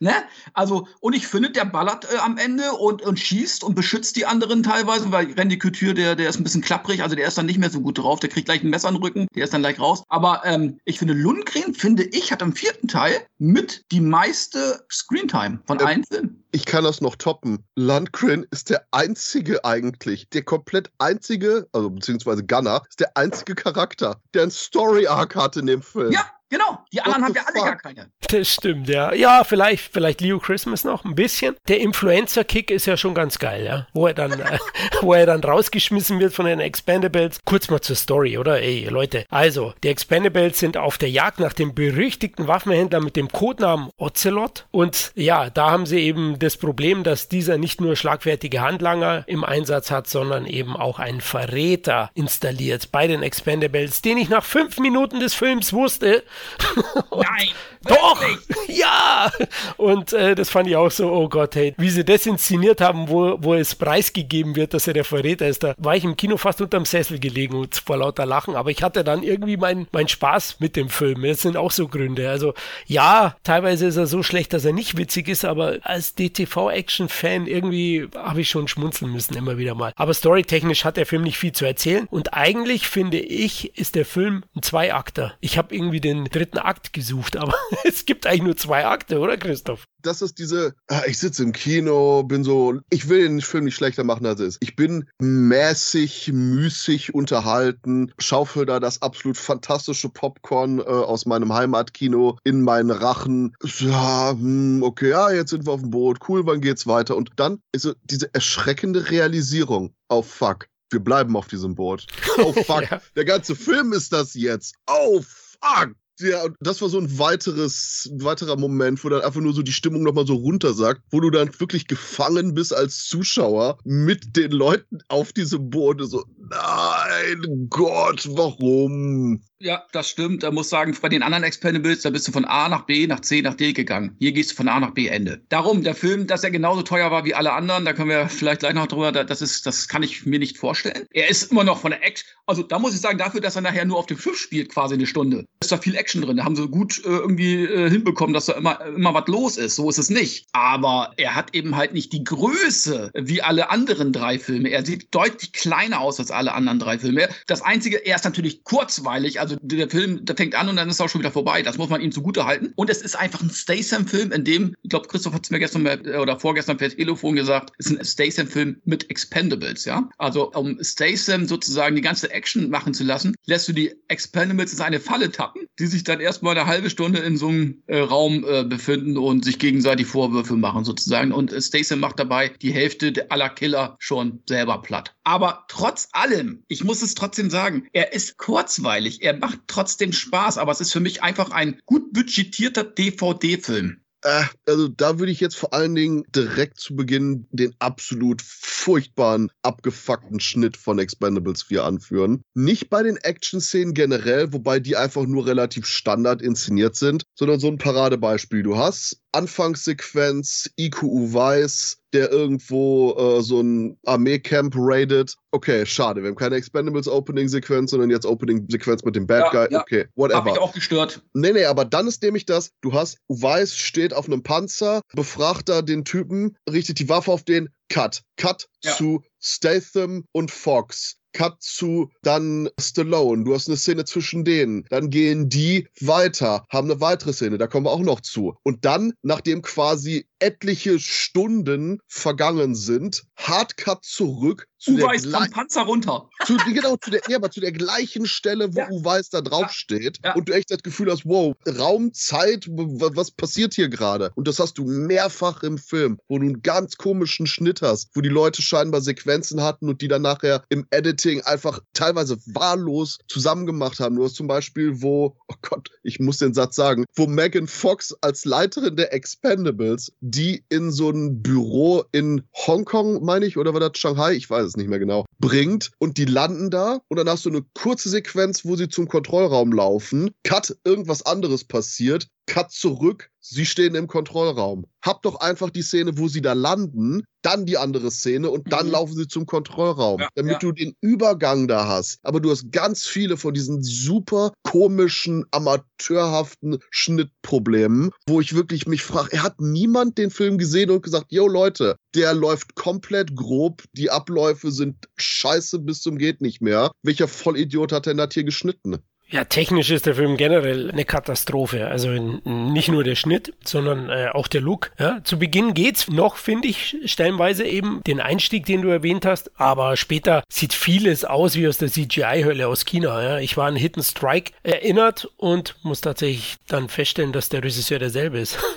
[0.00, 0.14] Ne?
[0.54, 4.26] Also, und ich finde, der ballert äh, am Ende und, und schießt und beschützt die
[4.26, 7.46] anderen teilweise, weil Randy Couture, der, der ist ein bisschen klapprig, also der ist dann
[7.46, 9.52] nicht mehr so gut drauf, der kriegt gleich ein Messer in den Rücken, der ist
[9.52, 10.04] dann gleich raus.
[10.08, 15.60] Aber ähm, ich finde, Lundgren, finde ich, hat am vierten Teil mit die meiste Screentime
[15.66, 16.44] von ähm, allen Filmen.
[16.52, 17.64] Ich kann das noch toppen.
[17.74, 24.20] Lundgren ist der einzige eigentlich, der komplett einzige, also beziehungsweise Gunner, ist der einzige Charakter,
[24.32, 26.12] der ein Story-Arc hat in dem Film.
[26.12, 28.10] Ja, Genau, die anderen haben ja alle gar keine.
[28.30, 29.12] Das stimmt, ja.
[29.12, 31.56] Ja, vielleicht, vielleicht Leo Christmas noch ein bisschen.
[31.68, 33.86] Der Influencer-Kick ist ja schon ganz geil, ja.
[33.92, 34.58] Wo er dann, äh,
[35.02, 37.40] wo er dann rausgeschmissen wird von den Expendables.
[37.44, 38.60] Kurz mal zur Story, oder?
[38.60, 39.26] Ey, Leute.
[39.28, 44.66] Also, die Expendables sind auf der Jagd nach dem berüchtigten Waffenhändler mit dem Codenamen Ocelot.
[44.70, 49.44] Und ja, da haben sie eben das Problem, dass dieser nicht nur schlagfertige Handlanger im
[49.44, 54.78] Einsatz hat, sondern eben auch einen Verräter installiert bei den Expendables, den ich nach fünf
[54.78, 56.22] Minuten des Films wusste,
[57.10, 57.48] Nein!
[57.84, 58.18] Doch!
[58.68, 59.30] Ja!
[59.76, 63.08] Und äh, das fand ich auch so, oh Gott, hey, wie sie das inszeniert haben,
[63.08, 65.62] wo, wo es preisgegeben wird, dass er der Verräter ist.
[65.64, 68.82] Da war ich im Kino fast unterm Sessel gelegen und vor lauter Lachen, aber ich
[68.82, 71.22] hatte dann irgendwie meinen mein Spaß mit dem Film.
[71.22, 72.28] Das sind auch so Gründe.
[72.28, 72.54] Also
[72.86, 78.08] ja, teilweise ist er so schlecht, dass er nicht witzig ist, aber als DTV-Action-Fan irgendwie
[78.14, 79.92] habe ich schon schmunzeln müssen immer wieder mal.
[79.96, 84.04] Aber storytechnisch hat der Film nicht viel zu erzählen und eigentlich finde ich, ist der
[84.04, 85.34] Film ein Zweiakter.
[85.40, 89.36] Ich habe irgendwie den dritten Akt gesucht, aber es gibt eigentlich nur zwei Akte, oder
[89.36, 89.84] Christoph?
[90.02, 93.74] Das ist diese, ah, ich sitze im Kino, bin so, ich will den Film nicht
[93.74, 94.58] schlechter machen, als er ist.
[94.60, 102.38] Ich bin mäßig, müßig unterhalten, schaufel da das absolut fantastische Popcorn äh, aus meinem Heimatkino
[102.44, 103.56] in meinen Rachen.
[103.78, 107.16] Ja, hm, okay, ja, jetzt sind wir auf dem Boot, cool, wann geht's weiter?
[107.16, 112.06] Und dann ist so diese erschreckende Realisierung, oh fuck, wir bleiben auf diesem Boot.
[112.38, 113.00] Oh fuck, ja.
[113.16, 114.74] der ganze Film ist das jetzt.
[114.86, 115.94] Oh fuck.
[116.20, 119.72] Ja, und das war so ein weiteres, weiterer Moment, wo dann einfach nur so die
[119.72, 124.98] Stimmung nochmal so runtersagt, wo du dann wirklich gefangen bist als Zuschauer mit den Leuten
[125.08, 126.00] auf diesem Boot.
[126.02, 129.42] So, nein, Gott, warum?
[129.60, 130.44] Ja, das stimmt.
[130.44, 133.20] Da muss sagen, bei den anderen Expendables, da bist du von A nach B, nach
[133.20, 134.14] C, nach D gegangen.
[134.20, 135.42] Hier gehst du von A nach B, Ende.
[135.48, 138.60] Darum, der Film, dass er genauso teuer war wie alle anderen, da können wir vielleicht
[138.60, 141.06] gleich noch drüber, das ist, das kann ich mir nicht vorstellen.
[141.10, 143.62] Er ist immer noch von der Action, also da muss ich sagen, dafür, dass er
[143.62, 146.38] nachher nur auf dem Schiff spielt, quasi eine Stunde, ist da viel Action drin.
[146.38, 149.76] Da haben sie gut äh, irgendwie äh, hinbekommen, dass da immer, immer was los ist.
[149.76, 150.46] So ist es nicht.
[150.52, 154.70] Aber er hat eben halt nicht die Größe wie alle anderen drei Filme.
[154.70, 157.28] Er sieht deutlich kleiner aus als alle anderen drei Filme.
[157.46, 161.00] Das einzige, er ist natürlich kurzweilig, also der Film, der fängt an und dann ist
[161.00, 161.62] auch schon wieder vorbei.
[161.62, 162.72] Das muss man ihm zugute halten.
[162.76, 165.82] Und es ist einfach ein Statham-Film, in dem, ich glaube, Christoph hat es mir gestern
[165.82, 170.08] mehr, oder vorgestern per Telefon gesagt, ist ein Statham-Film mit Expendables, ja.
[170.18, 174.80] Also um Statham sozusagen die ganze Action machen zu lassen, lässt du die Expendables in
[174.80, 178.44] eine Falle tappen, die sich dann erstmal eine halbe Stunde in so einem äh, Raum
[178.48, 181.32] äh, befinden und sich gegenseitig Vorwürfe machen sozusagen.
[181.32, 185.14] Und äh, Statham macht dabei die Hälfte aller Killer schon selber platt.
[185.24, 189.22] Aber trotz allem, ich muss es trotzdem sagen, er ist kurzweilig.
[189.22, 194.00] Er macht trotzdem Spaß, aber es ist für mich einfach ein gut budgetierter DVD-Film.
[194.22, 199.50] Äh, also da würde ich jetzt vor allen Dingen direkt zu Beginn den absolut furchtbaren,
[199.62, 202.42] abgefuckten Schnitt von Expendables 4 anführen.
[202.54, 207.68] Nicht bei den Action-Szenen generell, wobei die einfach nur relativ standard inszeniert sind, sondern so
[207.68, 208.62] ein Paradebeispiel.
[208.62, 215.36] Du hast Anfangssequenz, IQU weiß, der irgendwo äh, so ein Armeecamp raidet.
[215.50, 219.72] Okay, schade, wir haben keine Expendables Opening-Sequenz, sondern jetzt Opening-Sequenz mit dem Bad ja, Guy.
[219.72, 219.80] Ja.
[219.80, 220.38] Okay, whatever.
[220.38, 221.22] Hab mich auch gestört.
[221.34, 225.68] Nee, nee, aber dann ist nämlich das, du hast, Uweis steht auf einem Panzer, befragt
[225.68, 228.22] da den Typen, richtet die Waffe auf den, Cut.
[228.36, 228.94] Cut ja.
[228.94, 231.17] zu Statham und Fox.
[231.32, 233.44] Cut zu dann Stallone.
[233.44, 234.84] Du hast eine Szene zwischen denen.
[234.90, 237.58] Dann gehen die weiter, haben eine weitere Szene.
[237.58, 238.56] Da kommen wir auch noch zu.
[238.62, 245.82] Und dann, nachdem quasi etliche Stunden vergangen sind, Hardcut zurück zu Uweis der vom Panzer
[245.82, 246.28] runter.
[246.46, 248.90] Zu, genau, zu der, ja, aber zu der gleichen Stelle, wo ja.
[248.90, 249.68] Uweis da drauf ja.
[249.70, 250.34] steht ja.
[250.34, 254.30] und du echt das Gefühl hast, wow, Raum, Zeit, was passiert hier gerade?
[254.34, 258.20] Und das hast du mehrfach im Film, wo du einen ganz komischen Schnitt hast, wo
[258.20, 264.00] die Leute scheinbar Sequenzen hatten und die dann nachher im Editing einfach teilweise wahllos zusammengemacht
[264.00, 264.16] haben.
[264.16, 268.14] Du hast zum Beispiel, wo, oh Gott, ich muss den Satz sagen, wo Megan Fox
[268.20, 273.80] als Leiterin der Expendables die in so ein Büro in Hongkong, meine ich, oder war
[273.80, 274.34] das Shanghai?
[274.34, 275.24] Ich weiß es nicht mehr genau.
[275.38, 279.08] Bringt und die landen da und dann hast du eine kurze Sequenz, wo sie zum
[279.08, 280.30] Kontrollraum laufen.
[280.44, 282.28] Cut, irgendwas anderes passiert.
[282.48, 284.86] Cut zurück, sie stehen im Kontrollraum.
[285.02, 288.86] Hab doch einfach die Szene, wo sie da landen, dann die andere Szene und dann
[288.86, 288.92] mhm.
[288.92, 290.58] laufen sie zum Kontrollraum, ja, damit ja.
[290.58, 292.18] du den Übergang da hast.
[292.22, 299.02] Aber du hast ganz viele von diesen super komischen, amateurhaften Schnittproblemen, wo ich wirklich mich
[299.02, 303.84] frage, er hat niemand den Film gesehen und gesagt, yo Leute, der läuft komplett grob,
[303.92, 306.90] die Abläufe sind scheiße bis zum geht nicht mehr.
[307.02, 308.98] Welcher Vollidiot hat denn das hier geschnitten?
[309.30, 311.88] Ja, technisch ist der Film generell eine Katastrophe.
[311.88, 314.90] Also nicht nur der Schnitt, sondern äh, auch der Look.
[314.98, 319.50] Ja, zu Beginn geht's noch, finde ich, stellenweise eben den Einstieg, den du erwähnt hast.
[319.60, 323.22] Aber später sieht vieles aus wie aus der CGI-Hölle aus China.
[323.22, 323.38] Ja.
[323.38, 328.38] Ich war an Hidden Strike erinnert und muss tatsächlich dann feststellen, dass der Regisseur derselbe
[328.38, 328.58] ist.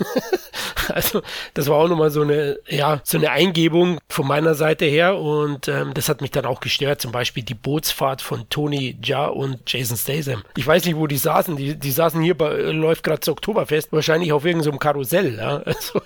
[0.90, 1.22] Also
[1.54, 5.68] das war auch nochmal so eine, ja, so eine Eingebung von meiner Seite her und
[5.68, 7.02] ähm, das hat mich dann auch gestört.
[7.02, 10.41] Zum Beispiel die Bootsfahrt von Tony Jaa und Jason Statham.
[10.58, 11.56] Ich weiß nicht, wo die saßen.
[11.56, 15.38] Die, die saßen hier bei, läuft gerade zu Oktoberfest, wahrscheinlich auf irgendeinem so Karussell.
[15.38, 15.64] Ja?
[15.72, 16.02] Also,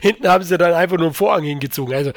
[0.00, 1.94] hinten haben sie dann einfach nur einen Vorhang hingezogen.
[1.94, 2.12] Also,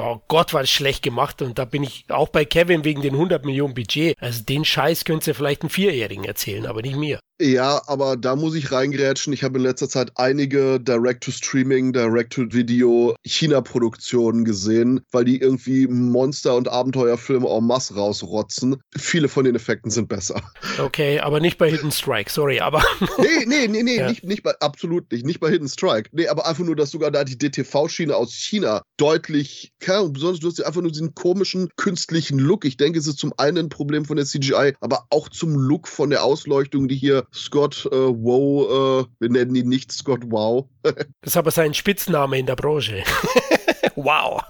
[0.00, 1.42] oh Gott, war das schlecht gemacht.
[1.42, 4.16] Und da bin ich auch bei Kevin wegen den 100 Millionen Budget.
[4.20, 8.36] Also den Scheiß könntest du vielleicht einen Vierjährigen erzählen, aber nicht mir Ja, aber da
[8.36, 9.32] muss ich reingrätschen.
[9.32, 16.68] Ich habe in letzter Zeit einige Direct-to-Streaming, Direct-to-Video China-Produktionen gesehen, weil die irgendwie Monster- und
[16.68, 18.76] Abenteuerfilme en masse rausrotzen.
[18.96, 20.40] Viele von den Effekten sind besser.
[20.78, 22.84] Okay, aber nicht bei Hidden Strike, sorry, aber.
[23.18, 24.08] nee, nee, nee, nee, ja.
[24.08, 26.10] nicht, nicht bei, absolut nicht, nicht bei Hidden Strike.
[26.12, 30.38] Nee, aber einfach nur, dass sogar da die DTV-Schiene aus China deutlich, keine Ahnung, besonders
[30.38, 32.64] du hast einfach nur diesen komischen künstlichen Look.
[32.64, 35.88] Ich denke, es ist zum einen ein Problem von der CGI, aber auch zum Look
[35.88, 40.66] von der Ausleuchtung, die hier Scott äh, Wow, äh, wir nennen ihn nicht Scott Wow.
[40.82, 43.02] das ist aber sein Spitzname in der Branche.
[43.96, 44.42] wow.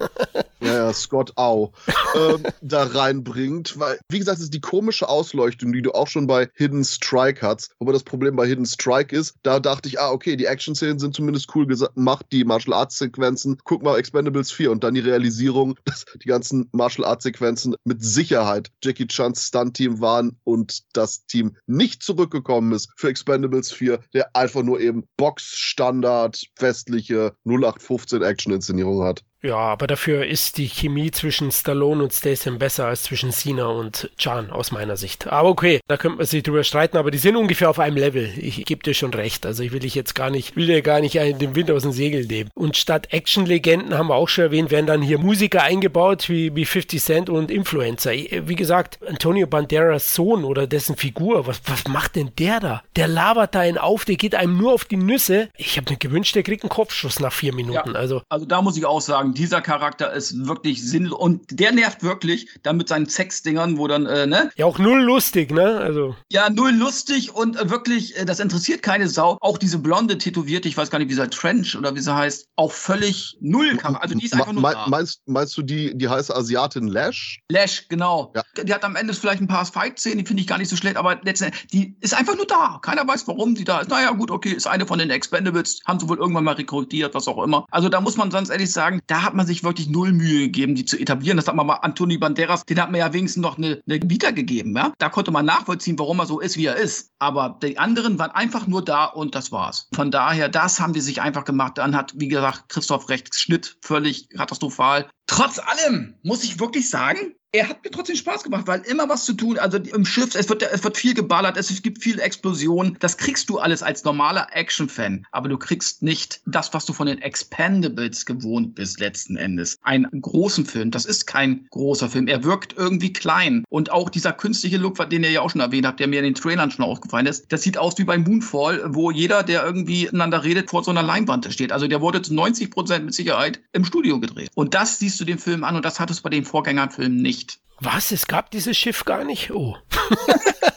[0.72, 1.72] Ja, ja, Scott Au,
[2.14, 6.26] ähm, da reinbringt, weil, wie gesagt, es ist die komische Ausleuchtung, die du auch schon
[6.26, 7.74] bei Hidden Strike hast.
[7.78, 11.14] Aber das Problem bei Hidden Strike ist, da dachte ich, ah, okay, die Action-Szenen sind
[11.14, 13.58] zumindest cool gemacht, die Martial Arts-Sequenzen.
[13.64, 18.70] Guck mal, Expendables 4 und dann die Realisierung, dass die ganzen Martial Arts-Sequenzen mit Sicherheit
[18.82, 24.62] Jackie Chans Stunt-Team waren und das Team nicht zurückgekommen ist für Expendables 4, der einfach
[24.62, 29.24] nur eben Box-Standard westliche 0815 Action-Inszenierung hat.
[29.44, 34.09] Ja, aber dafür ist die Chemie zwischen Stallone und Statham besser als zwischen Cena und
[34.16, 35.26] Chan aus meiner Sicht.
[35.26, 38.31] Aber okay, da könnte man sich drüber streiten, aber die sind ungefähr auf einem Level.
[38.38, 39.44] Ich gebe dir schon recht.
[39.44, 41.90] Also ich will dich jetzt gar nicht, will dir gar nicht den Wind aus dem
[41.90, 42.50] Segel nehmen.
[42.55, 46.64] Und statt Action-Legenden haben wir auch schon erwähnt, werden dann hier Musiker eingebaut wie, wie
[46.64, 48.12] 50 Cent und Influencer.
[48.12, 52.83] Wie gesagt, Antonio Banderas Sohn oder dessen Figur, was, was macht denn der da?
[52.94, 55.48] Der labert da einen auf, der geht einem nur auf die Nüsse.
[55.57, 57.92] Ich habe mir gewünscht, der kriegt einen Kopfschuss nach vier Minuten.
[57.92, 61.73] Ja, also, also da muss ich auch sagen, dieser Charakter ist wirklich sinnlos und der
[61.73, 64.51] nervt wirklich, dann mit seinen Sexdingern, wo dann, äh, ne?
[64.57, 65.79] Ja, auch null lustig, ne?
[65.79, 66.16] Also.
[66.31, 69.38] Ja, null lustig und äh, wirklich, äh, das interessiert keine Sau.
[69.40, 72.14] Auch diese blonde tätowierte, ich weiß gar nicht, wie sie heißt, Trench oder wie sie
[72.14, 73.79] heißt, auch völlig null.
[73.83, 74.62] Also die ist einfach nur.
[74.62, 74.87] da.
[74.88, 77.40] Meinst, meinst du die, die heiße Asiatin Lash?
[77.51, 78.33] Lash, genau.
[78.35, 78.42] Ja.
[78.62, 80.97] Die hat am Ende vielleicht ein paar Fight-Szenen, die finde ich gar nicht so schlecht,
[80.97, 82.79] aber letztendlich, die ist einfach nur da.
[82.83, 83.90] Keiner weiß, warum sie da ist.
[83.90, 87.29] Naja, gut, okay, ist eine von den Expendables, haben sie wohl irgendwann mal rekrutiert, was
[87.29, 87.66] auch immer.
[87.71, 90.74] Also da muss man sonst ehrlich sagen, da hat man sich wirklich null Mühe gegeben,
[90.74, 91.37] die zu etablieren.
[91.37, 94.30] Das hat man mal Antoni Banderas, den hat man ja wenigstens noch eine, eine Vita
[94.30, 94.76] gegeben.
[94.76, 94.92] Ja?
[94.98, 97.11] Da konnte man nachvollziehen, warum er so ist, wie er ist.
[97.18, 99.88] Aber die anderen waren einfach nur da und das war's.
[99.94, 101.78] Von daher, das haben die sich einfach gemacht.
[101.78, 105.08] Dann hat, wie gesagt, Christoph recht, Schnitt völlig katastrophal.
[105.26, 109.25] Trotz allem muss ich wirklich sagen, er hat mir trotzdem Spaß gemacht, weil immer was
[109.25, 112.97] zu tun, also im Schiff, es wird, es wird viel geballert, es gibt viel Explosionen.
[113.01, 117.07] Das kriegst du alles als normaler Action-Fan, aber du kriegst nicht das, was du von
[117.07, 119.79] den Expendables gewohnt bist, letzten Endes.
[119.83, 122.27] Einen großen Film, das ist kein großer Film.
[122.27, 123.65] Er wirkt irgendwie klein.
[123.69, 126.25] Und auch dieser künstliche Look, den ihr ja auch schon erwähnt habt, der mir in
[126.25, 130.05] den Trailern schon aufgefallen ist, das sieht aus wie beim Moonfall, wo jeder, der irgendwie
[130.05, 131.73] miteinander redet, vor so einer Leinwand steht.
[131.73, 134.51] Also der wurde zu 90 Prozent mit Sicherheit im Studio gedreht.
[134.55, 137.41] Und das siehst du den Film an und das hattest du bei den Vorgängerfilmen nicht.
[137.81, 138.12] Was?
[138.12, 139.50] Es gab dieses Schiff gar nicht?
[139.50, 139.76] Oh.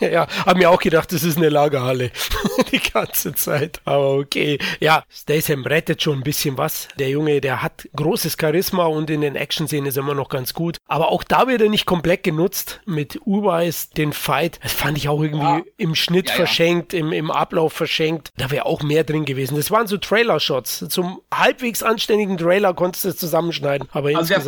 [0.00, 2.10] ja, haben mir auch gedacht, das ist eine Lagerhalle.
[2.72, 3.80] Die ganze Zeit.
[3.84, 4.58] Aber okay.
[4.80, 6.88] Ja, Statham rettet schon ein bisschen was.
[6.98, 10.54] Der Junge, der hat großes Charisma und in den Action-Szenen ist er immer noch ganz
[10.54, 10.78] gut.
[10.86, 12.80] Aber auch da wird er nicht komplett genutzt.
[12.86, 14.60] Mit Uweis den Fight.
[14.62, 15.62] Das fand ich auch irgendwie ja.
[15.76, 18.30] im Schnitt ja, verschenkt, Im, im Ablauf verschenkt.
[18.36, 19.56] Da wäre auch mehr drin gewesen.
[19.56, 20.86] Das waren so Trailer-Shots.
[20.88, 23.88] Zum halbwegs anständigen Trailer konntest du es zusammenschneiden.
[23.92, 24.46] Aber also insgesamt,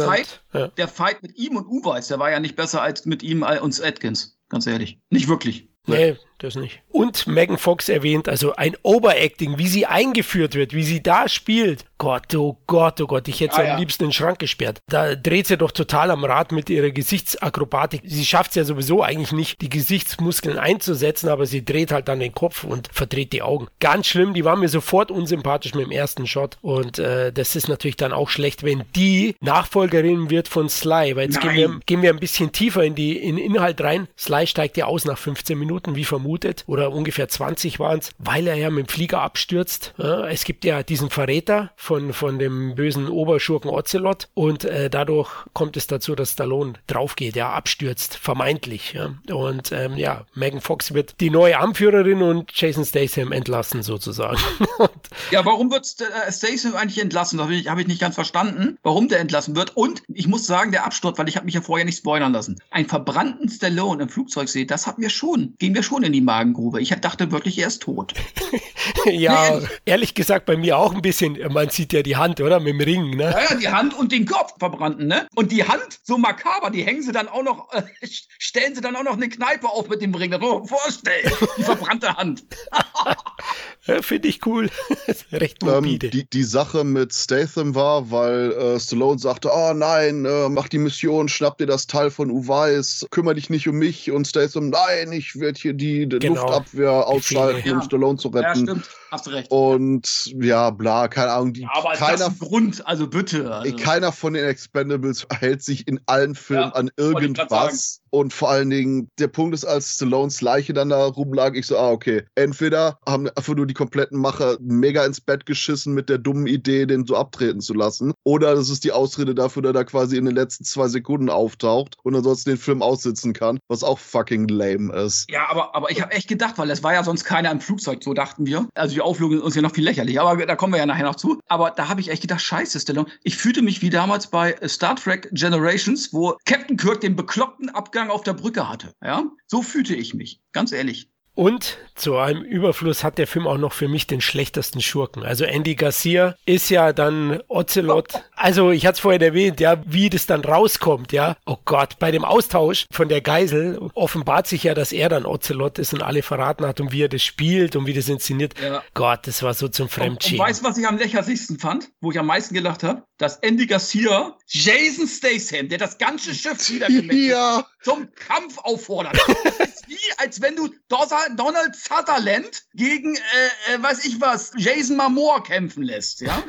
[0.53, 3.23] der Fight, der Fight mit ihm und Uweis, der war ja nicht besser als mit
[3.23, 4.36] ihm und Atkins.
[4.49, 4.99] Ganz ehrlich.
[5.11, 5.69] Nicht wirklich.
[5.87, 6.81] Nee, das nicht.
[6.91, 11.85] Und Megan Fox erwähnt, also ein Overacting, wie sie eingeführt wird, wie sie da spielt.
[11.99, 13.79] Gott, oh Gott, oh Gott, ich hätte sie ah, am ja.
[13.79, 14.81] liebsten in den Schrank gesperrt.
[14.89, 18.03] Da dreht sie doch total am Rad mit ihrer Gesichtsakrobatik.
[18.05, 22.21] Sie schafft es ja sowieso eigentlich nicht, die Gesichtsmuskeln einzusetzen, aber sie dreht halt dann
[22.21, 23.69] den Kopf und verdreht die Augen.
[23.81, 26.59] Ganz schlimm, die war mir sofort unsympathisch mit dem ersten Shot.
[26.61, 31.27] Und äh, das ist natürlich dann auch schlecht, wenn die Nachfolgerin wird von Sly, weil
[31.27, 34.07] jetzt gehen wir, gehen wir ein bisschen tiefer in, die, in den Inhalt rein.
[34.19, 36.26] Sly steigt ja aus nach 15 Minuten, wie vermutet,
[36.67, 39.95] oder ungefähr 20 waren es, weil er ja mit dem Flieger abstürzt.
[39.99, 45.31] Ja, es gibt ja diesen Verräter, von, von dem bösen Oberschurken Ocelot und äh, dadurch
[45.53, 48.95] kommt es dazu, dass Stallone draufgeht, ja, abstürzt, vermeintlich.
[48.95, 49.15] Ja.
[49.35, 54.39] Und ähm, ja, Megan Fox wird die neue Anführerin und Jason Statham entlassen sozusagen.
[55.31, 57.39] ja, warum wird äh, Statham eigentlich entlassen?
[57.39, 59.77] Das habe ich, hab ich nicht ganz verstanden, warum der entlassen wird.
[59.77, 62.61] Und ich muss sagen, der Absturz, weil ich habe mich ja vorher nicht spoilern lassen.
[62.71, 66.16] Ein verbrannten Stallone im Flugzeug sehe, das hat mir schon, ging mir schon in die
[66.21, 66.81] Magengrube.
[66.81, 68.15] Ich dachte wirklich, er ist tot.
[69.07, 71.39] ja, ehrlich gesagt, bei mir auch ein bisschen.
[71.53, 72.61] Man sieht ja die Hand, oder?
[72.61, 73.31] Mit dem Ring, ne?
[73.31, 75.27] Ja, ja, die Hand und den Kopf verbrannten, ne?
[75.35, 77.83] Und die Hand, so makaber, die hängen sie dann auch noch, äh,
[78.39, 80.31] stellen sie dann auch noch eine Kneipe auf mit dem Ring.
[80.31, 81.33] Das muss man vorstellen.
[81.59, 82.45] Die verbrannte Hand.
[83.87, 84.69] ja, Finde ich cool.
[85.33, 86.11] Recht Ähm, morbide.
[86.11, 90.79] die, die Sache mit Statham war, weil äh, Stallone sagte, oh nein, äh, mach die
[90.79, 94.11] Mission, schnapp dir das Teil von Uweis, kümmere dich nicht um mich.
[94.11, 96.43] Und Statham, nein, ich werde hier die, die Genau.
[96.43, 97.75] Luftabwehr ausschalten, Befehle.
[97.75, 97.85] um Ja.
[97.87, 98.63] Stallone zu Ja, retten.
[98.67, 98.89] stimmt.
[99.11, 99.51] Hast du recht.
[99.51, 102.87] Und ja, bla, keine Ahnung, die, Aber ist das keiner, ein Grund?
[102.87, 103.53] Also bitte.
[103.55, 103.77] Also.
[103.77, 108.01] keiner von den Expendables hält sich in allen Filmen Ja, an irgendwas.
[108.17, 111.77] Und vor allen Dingen, der Punkt ist, als Stallones Leiche dann da rumlag, ich so,
[111.77, 112.23] ah, okay.
[112.35, 116.87] Entweder haben einfach nur die kompletten Macher mega ins Bett geschissen mit der dummen Idee,
[116.87, 118.15] den so abtreten zu lassen.
[118.25, 121.29] Oder das ist die Ausrede dafür, dass er da quasi in den letzten zwei Sekunden
[121.29, 125.31] auftaucht und ansonsten den Film aussitzen kann, was auch fucking lame ist.
[125.31, 128.03] Ja, aber, aber ich habe echt gedacht, weil es war ja sonst keiner im Flugzeug,
[128.03, 128.67] so dachten wir.
[128.75, 131.05] Also die Auflösung ist uns ja noch viel lächerlicher, aber da kommen wir ja nachher
[131.05, 131.39] noch zu.
[131.49, 133.11] Aber da habe ich echt gedacht, scheiße, Stallone.
[133.25, 138.06] Ich fühlte mich wie damals bei Star Trek Generations, wo Captain Kirk den bekloppten Abgang
[138.11, 138.93] auf der Brücke hatte.
[139.03, 141.09] Ja, so fühlte ich mich, ganz ehrlich.
[141.39, 145.23] Und zu einem Überfluss hat der Film auch noch für mich den schlechtesten Schurken.
[145.23, 148.09] Also Andy Garcia ist ja dann Ocelot.
[148.35, 151.37] Also ich hatte es vorhin erwähnt, ja, wie das dann rauskommt, ja.
[151.45, 155.79] Oh Gott, bei dem Austausch von der Geisel offenbart sich ja, dass er dann Ocelot
[155.79, 158.55] ist und alle verraten hat und wie er das spielt und wie das inszeniert.
[158.59, 158.83] Ja.
[158.95, 160.39] Gott, das war so zum Und, und Fremdschämen.
[160.41, 161.91] weißt du, was ich am lächerlichsten fand?
[162.01, 163.03] Wo ich am meisten gelacht habe?
[163.19, 169.19] Dass Andy Garcia Jason Statham, der das ganze Schiff niedergemetzelt Ja, zum Kampf auffordert.
[169.59, 174.97] Das ist wie, als wenn du Donald Sutherland gegen, äh, äh, weiß ich was, Jason
[174.97, 176.43] Momoa kämpfen lässt, ja?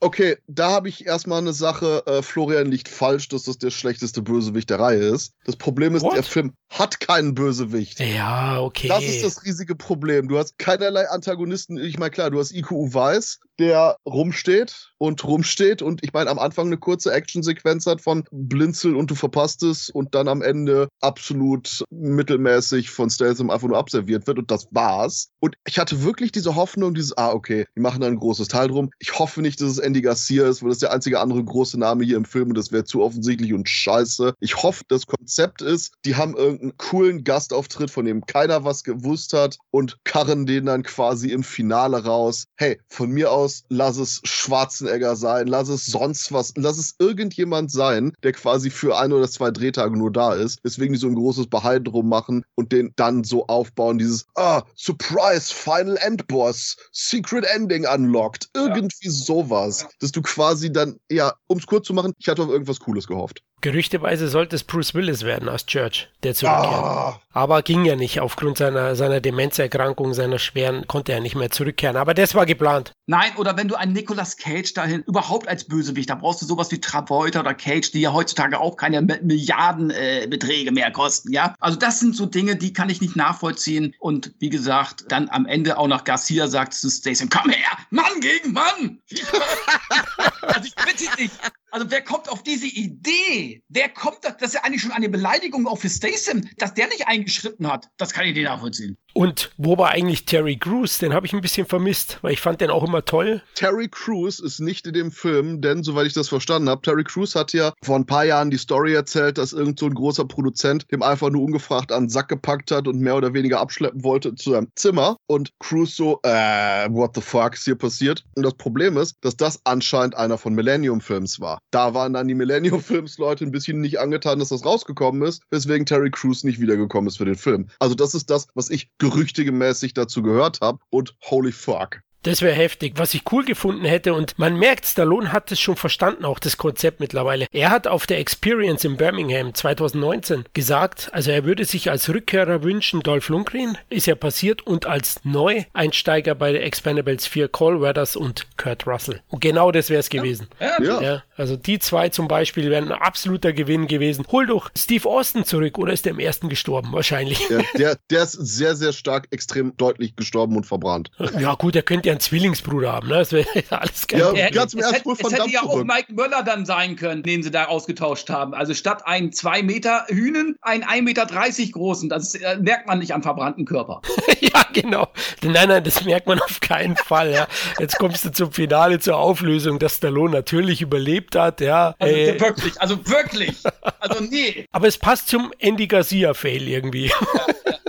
[0.00, 2.02] okay, da habe ich erstmal eine Sache.
[2.06, 5.34] Äh, Florian liegt falsch, dass das der schlechteste Bösewicht der Reihe ist.
[5.44, 6.16] Das Problem ist, What?
[6.16, 8.00] der Film hat keinen Bösewicht.
[8.00, 8.88] Ja, okay.
[8.88, 10.28] Das ist das riesige Problem.
[10.28, 11.78] Du hast keinerlei Antagonisten.
[11.78, 16.38] Ich meine, klar, du hast IQ Weiß, der rumsteht und rumsteht und ich meine, am
[16.38, 20.88] Anfang eine kurze Actionsequenz hat von Blinzel und du verpasst es und dann am Ende
[21.00, 25.30] absolut mittelmäßig von Statham einfach nur abserviert wird und das war's.
[25.40, 28.68] Und ich hatte wirklich diese Hoffnung, dieses, ah, okay, die machen da ein großes Teil
[28.68, 28.90] drum.
[28.98, 31.78] Ich hoffe nicht, dass es Andy Garcia ist, weil das ist der einzige andere große
[31.78, 34.34] Name hier im Film und das wäre zu offensichtlich und scheiße.
[34.40, 39.32] Ich hoffe, das Konzept ist, die haben irgendeinen coolen Gastauftritt, von dem keiner was gewusst
[39.32, 42.46] hat und karren den dann quasi im Finale raus.
[42.56, 47.70] Hey, von mir aus, lass es Schwarzenegger sein, lass es sonst was, lass es irgendjemand
[47.70, 51.14] sein, der quasi für ein oder zwei Drehtage nur da ist, weswegen die so ein
[51.14, 57.44] großes Behalt drum machen und den dann so aufbauen, dieses, ah, Surprise, Final Endboss, Secret
[57.44, 62.28] Ending unlocked, irgendwie sowas, dass du quasi dann, ja, um es kurz zu machen, ich
[62.28, 63.42] hatte auf irgendwas Cooles gehofft.
[63.60, 66.72] Gerüchteweise sollte es Bruce Willis werden aus Church, der zurückkehrt.
[66.72, 68.20] Ah, Aber ging ja nicht.
[68.20, 71.96] Aufgrund seiner, seiner Demenzerkrankung, seiner schweren, konnte er nicht mehr zurückkehren.
[71.96, 72.92] Aber das war geplant.
[73.06, 76.70] Nein, oder wenn du einen Nicolas Cage dahin, überhaupt als Bösewicht, da brauchst du sowas
[76.70, 81.54] wie Travolta oder Cage, die ja heutzutage auch keine Mi- Milliardenbeträge äh, mehr kosten, ja?
[81.58, 83.94] Also das sind so Dinge, die kann ich nicht nachvollziehen.
[83.98, 88.20] Und wie gesagt, dann am Ende auch nach Garcia sagt zu Statham, komm her, Mann
[88.20, 88.98] gegen Mann!
[90.42, 91.30] also ich bitte dich.
[91.70, 93.62] Also wer kommt auf diese Idee?
[93.68, 96.88] Wer kommt, das das ist ja eigentlich schon eine Beleidigung auch für Statham, dass der
[96.88, 97.90] nicht eingeschritten hat.
[97.96, 98.96] Das kann ich nicht nachvollziehen.
[99.18, 100.98] Und wo war eigentlich Terry Crews?
[100.98, 103.42] Den habe ich ein bisschen vermisst, weil ich fand den auch immer toll.
[103.56, 107.34] Terry Crews ist nicht in dem Film, denn soweit ich das verstanden habe, Terry Crews
[107.34, 110.86] hat ja vor ein paar Jahren die Story erzählt, dass irgend so ein großer Produzent
[110.92, 114.36] dem einfach nur ungefragt an den Sack gepackt hat und mehr oder weniger abschleppen wollte
[114.36, 115.16] zu seinem Zimmer.
[115.26, 118.24] Und Crews so, äh, what the fuck ist hier passiert?
[118.36, 121.58] Und das Problem ist, dass das anscheinend einer von Millennium Films war.
[121.72, 125.42] Da waren dann die Millennium Films Leute ein bisschen nicht angetan, dass das rausgekommen ist,
[125.50, 127.66] weswegen Terry Crews nicht wiedergekommen ist für den Film.
[127.80, 132.00] Also das ist das, was ich gerüchtegemäßig dazu gehört habe und holy fuck.
[132.24, 134.12] Das wäre heftig, was ich cool gefunden hätte.
[134.12, 137.46] Und man merkt, Stallone hat es schon verstanden, auch das Konzept mittlerweile.
[137.52, 142.64] Er hat auf der Experience in Birmingham 2019 gesagt, also er würde sich als Rückkehrer
[142.64, 148.16] wünschen, Dolph Lundgren, ist ja passiert, und als Neueinsteiger bei der Expendables 4 Cole Weathers
[148.16, 149.22] und Kurt Russell.
[149.28, 150.48] Und genau das wäre es gewesen.
[150.58, 151.00] Ja, Ja.
[151.00, 154.24] Ja, also die zwei zum Beispiel wären ein absoluter Gewinn gewesen.
[154.30, 156.92] Hol doch Steve Austin zurück oder ist der im ersten gestorben?
[156.92, 157.46] Wahrscheinlich.
[157.48, 161.10] Der, der, der ist sehr, sehr stark, extrem deutlich gestorben und verbrannt.
[161.38, 163.14] Ja, gut, er könnte ja einen Zwillingsbruder haben, ne?
[163.14, 164.50] Das wäre alles kein Ja, Problem.
[164.52, 165.84] ganz im es Ernst, hätte, wohl es hätte ja auch.
[165.84, 168.54] Mike Möller dann sein können, den sie da ausgetauscht haben.
[168.54, 171.26] Also statt ein 2 Meter Hühnen, ein 1,30 Meter
[171.72, 172.08] großen.
[172.08, 174.02] Das äh, merkt man nicht am verbrannten Körper.
[174.40, 175.08] ja, genau.
[175.42, 177.32] Nein, nein, das merkt man auf keinen Fall.
[177.32, 177.46] Ja.
[177.78, 181.60] Jetzt kommst du zum Finale, zur Auflösung, dass Stallone natürlich überlebt hat.
[181.60, 183.56] Ja, Also äh, wirklich, also wirklich.
[184.00, 184.66] Also nee.
[184.72, 187.06] aber es passt zum Andy Garcia-Fail irgendwie.
[187.06, 187.14] Ja,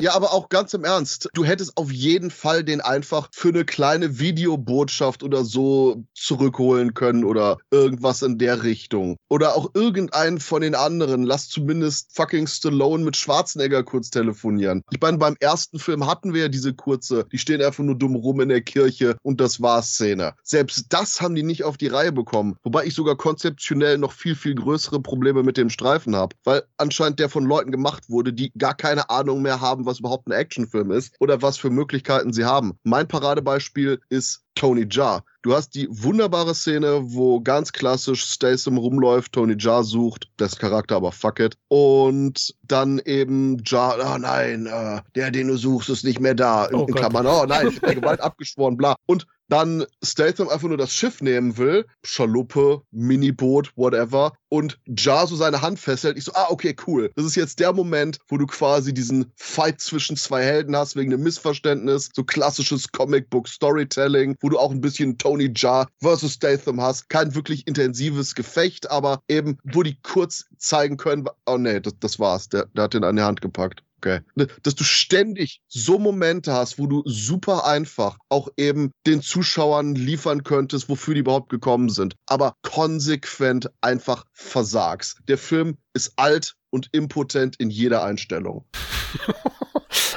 [0.07, 4.19] aber auch ganz im Ernst, du hättest auf jeden Fall den einfach für eine kleine
[4.19, 9.17] Videobotschaft oder so zurückholen können oder irgendwas in der Richtung.
[9.29, 11.23] Oder auch irgendeinen von den anderen.
[11.23, 14.83] Lass zumindest fucking Stallone mit Schwarzenegger kurz telefonieren.
[14.91, 18.15] Ich meine, beim ersten Film hatten wir ja diese kurze, die stehen einfach nur dumm
[18.15, 20.33] rum in der Kirche und das war's Szene.
[20.43, 22.55] Selbst das haben die nicht auf die Reihe bekommen.
[22.63, 26.35] Wobei ich sogar konzeptionell noch viel, viel größere Probleme mit dem Streifen habe.
[26.43, 30.27] Weil anscheinend der von Leuten gemacht wurde, die gar keine Ahnung mehr haben, was überhaupt
[30.27, 32.77] ein Actionfilm ist oder was für Möglichkeiten sie haben.
[32.83, 35.23] Mein Paradebeispiel ist Tony Jaa.
[35.41, 40.97] Du hast die wunderbare Szene, wo ganz klassisch Statham rumläuft, Tony Jaa sucht, dessen Charakter
[40.97, 41.57] aber fuck it.
[41.69, 46.65] Und dann eben Jaa, oh nein, äh, der, den du suchst, ist nicht mehr da.
[46.65, 46.93] In, Oh in.
[46.93, 48.95] Klammern, oh nein, ich hab Gewalt abgeschworen, bla.
[49.05, 55.35] Und dann Statham einfach nur das Schiff nehmen will, Schaluppe, Miniboot, whatever, und Jar so
[55.35, 56.17] seine Hand festhält.
[56.17, 57.11] Ich so, ah, okay, cool.
[57.15, 61.13] Das ist jetzt der Moment, wo du quasi diesen Fight zwischen zwei Helden hast, wegen
[61.13, 67.09] einem Missverständnis, so klassisches Comic-Book-Storytelling, wo du auch ein bisschen Tony Jar versus Statham hast.
[67.09, 72.19] Kein wirklich intensives Gefecht, aber eben, wo die kurz zeigen können, oh nee, das, das
[72.19, 72.49] war's.
[72.49, 73.83] Der, der hat den an die Hand gepackt.
[73.99, 74.21] Okay.
[74.35, 79.93] Ne, Dass du ständig so Momente hast, wo du super einfach auch eben den Zuschauern
[79.93, 85.19] liefern könntest, wofür die überhaupt gekommen sind, aber konsequent einfach versagst.
[85.27, 88.65] Der Film ist alt und impotent in jeder Einstellung.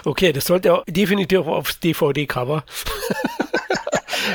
[0.05, 2.65] Okay, das sollte definitiv aufs DVD-Cover.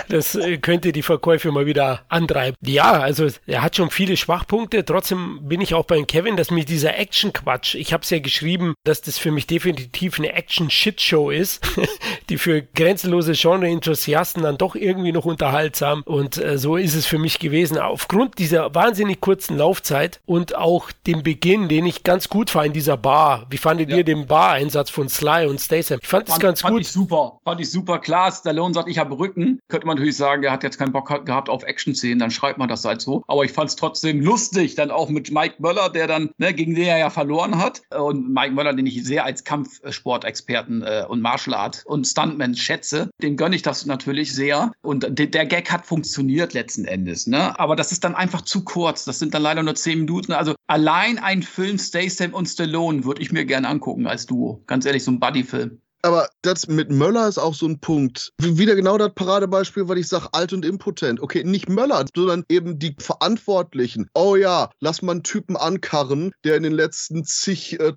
[0.10, 2.56] Das äh, könnte die Verkäufe mal wieder antreiben.
[2.66, 4.86] Ja, also er hat schon viele Schwachpunkte.
[4.86, 8.74] Trotzdem bin ich auch bei Kevin, dass mich dieser Action-Quatsch, ich habe es ja geschrieben,
[8.84, 11.66] dass das für mich definitiv eine Action-Shit-Show ist,
[12.30, 16.02] die für grenzenlose Genre-Enthusiasten dann doch irgendwie noch unterhaltsam.
[16.06, 17.78] Und äh, so ist es für mich gewesen.
[17.78, 22.74] Aufgrund dieser wahnsinnig kurzen Laufzeit und auch dem Beginn, den ich ganz gut fand in
[22.74, 23.46] dieser Bar.
[23.50, 23.98] Wie fandet Ja.
[23.98, 26.00] ihr den Bar-Einsatz von Sly und Statham?
[26.02, 26.82] Ich fand es ganz fand gut.
[26.82, 27.40] ich super.
[27.44, 28.00] Fand ich super.
[28.00, 29.60] Klar, Stallone sagt, ich habe Rücken.
[29.70, 32.68] Könnte man natürlich sagen, er hat jetzt keinen Bock gehabt auf Action-Szenen, dann schreibt man
[32.68, 33.24] das halt so.
[33.28, 36.76] Aber ich fand es trotzdem lustig, dann auch mit Mike Möller, der dann, ne, gegen
[36.76, 37.82] den er ja verloren hat.
[37.98, 43.12] Und Mike Möller, den ich sehr als Kampfsportexperten äh, und Martial Art und Stuntman schätze,
[43.22, 44.72] dem gönne ich das natürlich sehr.
[44.82, 47.58] Und de der Gag hat funktioniert letzten Endes, ne?
[47.60, 49.06] Aber das ist dann einfach zu kurz.
[49.06, 50.32] Das sind dann leider nur zehn Minuten.
[50.32, 54.64] Also allein ein Film Statham und Stallone würde ich mir gerne angucken als Duo.
[54.66, 55.80] Ganz ehrlich, so ein Buddy-Film.
[56.08, 58.32] Aber das mit Möller ist auch so ein Punkt.
[58.38, 61.20] Wie- Wieder genau das Paradebeispiel, weil ich sage, alt und impotent.
[61.20, 64.10] Okay, nicht Möller, sondern eben die Verantwortlichen.
[64.14, 67.94] Oh ja, lass mal einen Typen ankarren, der in den letzten zig äh,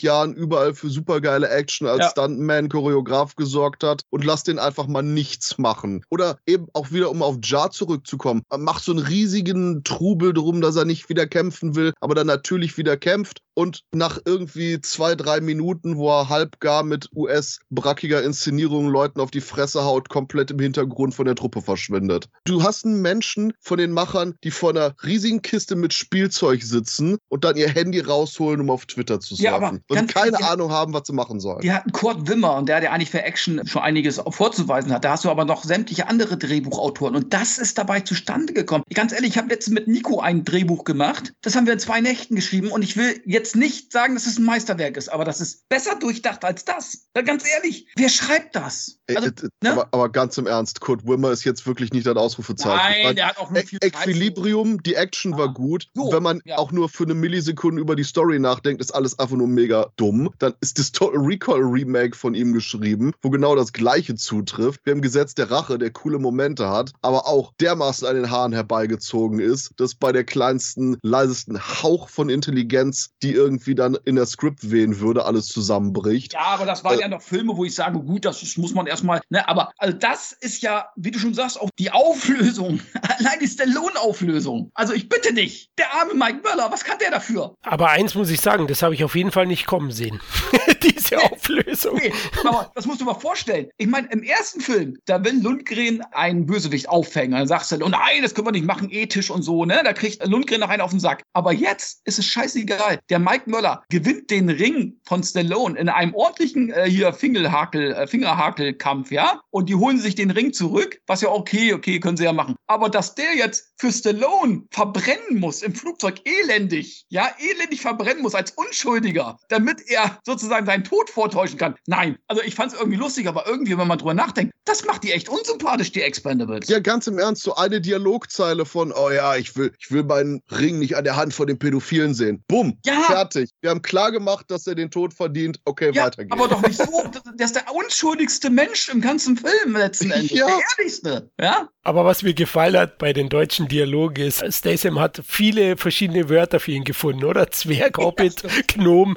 [0.00, 2.10] Jahren überall für supergeile Action als Ja.
[2.10, 6.04] Stuntman, Choreograf gesorgt hat und lass den einfach mal nichts machen.
[6.10, 10.76] Oder eben auch wieder, um auf Jar zurückzukommen, mach so einen riesigen Trubel drum, dass
[10.76, 15.40] er nicht wieder kämpfen will, aber dann natürlich wieder kämpft und nach irgendwie zwei, drei
[15.40, 21.14] Minuten, wo er halbgar mit US-brackiger Inszenierung Leuten auf die Fresse haut, komplett im Hintergrund
[21.14, 22.28] von der Truppe verschwindet.
[22.44, 27.18] Du hast einen Menschen von den Machern, die vor einer riesigen Kiste mit Spielzeug sitzen
[27.28, 29.44] und dann ihr Handy rausholen, um auf Twitter zu surfen.
[29.44, 31.60] Ja, aber ganz keine ehrlich, Ahnung haben, was sie machen sollen.
[31.60, 35.04] Die hatten Kurt Wimmer und der, der eigentlich für Action schon einiges vorzuweisen hat.
[35.04, 38.84] Da hast du aber noch sämtliche andere Drehbuchautoren und das ist dabei zustande gekommen.
[38.92, 41.32] Ganz ehrlich, ich habe letztens mit Nico ein Drehbuch gemacht.
[41.42, 44.38] Das haben wir in zwei Nächten geschrieben und ich will jetzt nicht sagen, dass es
[44.38, 47.06] ein Meisterwerk ist, aber das ist besser durchdacht als das.
[47.16, 48.98] Ja, ganz ehrlich, wer schreibt das?
[49.06, 49.72] Ey, Also, äh, äh, ne?
[49.72, 52.78] aber, aber ganz im Ernst, Kurt Wimmer ist jetzt wirklich nicht das Ausrufezeichen.
[52.78, 53.94] Ich Nein, mein, der hat auch E- viel Zeit.
[53.94, 55.52] Equilibrium, die Action war Ah.
[55.52, 55.88] gut.
[55.94, 56.56] So, Wenn man ja.
[56.58, 60.30] auch nur für eine Millisekunde über die Story nachdenkt, ist alles einfach nur mega dumm.
[60.38, 64.80] Dann ist das Total Recall Remake von ihm geschrieben, wo genau das Gleiche zutrifft.
[64.84, 68.52] Wir haben Gesetz der Rache, der coole Momente hat, aber auch dermaßen an den Haaren
[68.52, 74.26] herbeigezogen ist, dass bei der kleinsten, leisesten Hauch von Intelligenz, die irgendwie dann in der
[74.26, 76.32] Script wehen würde, alles zusammenbricht.
[76.34, 78.74] Ja, aber das waren Äh, ja noch Filme, wo ich sage, gut, das ist- muss
[78.74, 82.80] man erstmal, ne, aber also das ist ja, wie du schon sagst, auch die Auflösung.
[83.18, 84.70] Allein ist der Lohnauflösung.
[84.74, 87.54] Also ich bitte dich, der arme Mike Möller, was kann der dafür?
[87.62, 90.20] Aber eins muss ich sagen, das habe ich auf jeden Fall nicht kommen sehen.
[90.82, 91.96] Diese Auflösung.
[91.96, 92.12] Nee,
[92.44, 93.68] aber das musst du mal vorstellen.
[93.78, 97.32] Ich meine, im ersten Film, da will Lundgren einen Bösewicht aufhängen.
[97.32, 99.80] Dann sagst du, oh nein, das können wir nicht machen, ethisch und so, ne?
[99.84, 101.22] Da kriegt Lundgren noch einen auf den Sack.
[101.32, 103.00] Aber jetzt ist es scheißegal.
[103.10, 108.06] Der Mike Möller gewinnt den Ring von Stallone in einem ordentlichen äh, hier Fingerhakel, äh,
[108.06, 109.40] Fingerhakelkampf, ja?
[109.50, 112.56] Und die holen sich den Ring zurück, was ja okay, okay, können sie ja machen.
[112.66, 118.34] Aber dass der jetzt für Stallone verbrennen muss im Flugzeug elendig, ja, elendig verbrennen muss
[118.34, 121.74] als Unschuldiger, damit er sozusagen seinen Tod vortäuschen kann.
[121.86, 125.04] Nein, also ich fand es irgendwie lustig, aber irgendwie, wenn man drüber nachdenkt, das macht
[125.04, 126.68] die echt unsympathisch, die Expendables.
[126.68, 130.42] Ja, ganz im Ernst, so eine Dialogzeile von, oh ja, ich will, ich will meinen
[130.50, 132.42] Ring nicht an der Hand von den Pädophilen sehen.
[132.48, 132.78] Bumm.
[132.84, 133.50] Ja, Fertig.
[133.60, 135.60] Wir haben klar gemacht, dass er den Tod verdient.
[135.64, 136.32] Okay, ja, weiter geht's.
[136.32, 137.04] Aber doch nicht so.
[137.34, 140.30] Der ist der unschuldigste Mensch im ganzen Film letzten Endes.
[140.30, 140.46] Ja.
[140.46, 141.30] Der ehrlichste.
[141.40, 141.68] Ja?
[141.82, 146.60] Aber was mir gefallen hat bei den deutschen Dialogen ist, Statham hat viele verschiedene Wörter
[146.60, 147.50] für ihn gefunden, oder?
[147.50, 149.16] Zwerg, Hobbit, Gnom.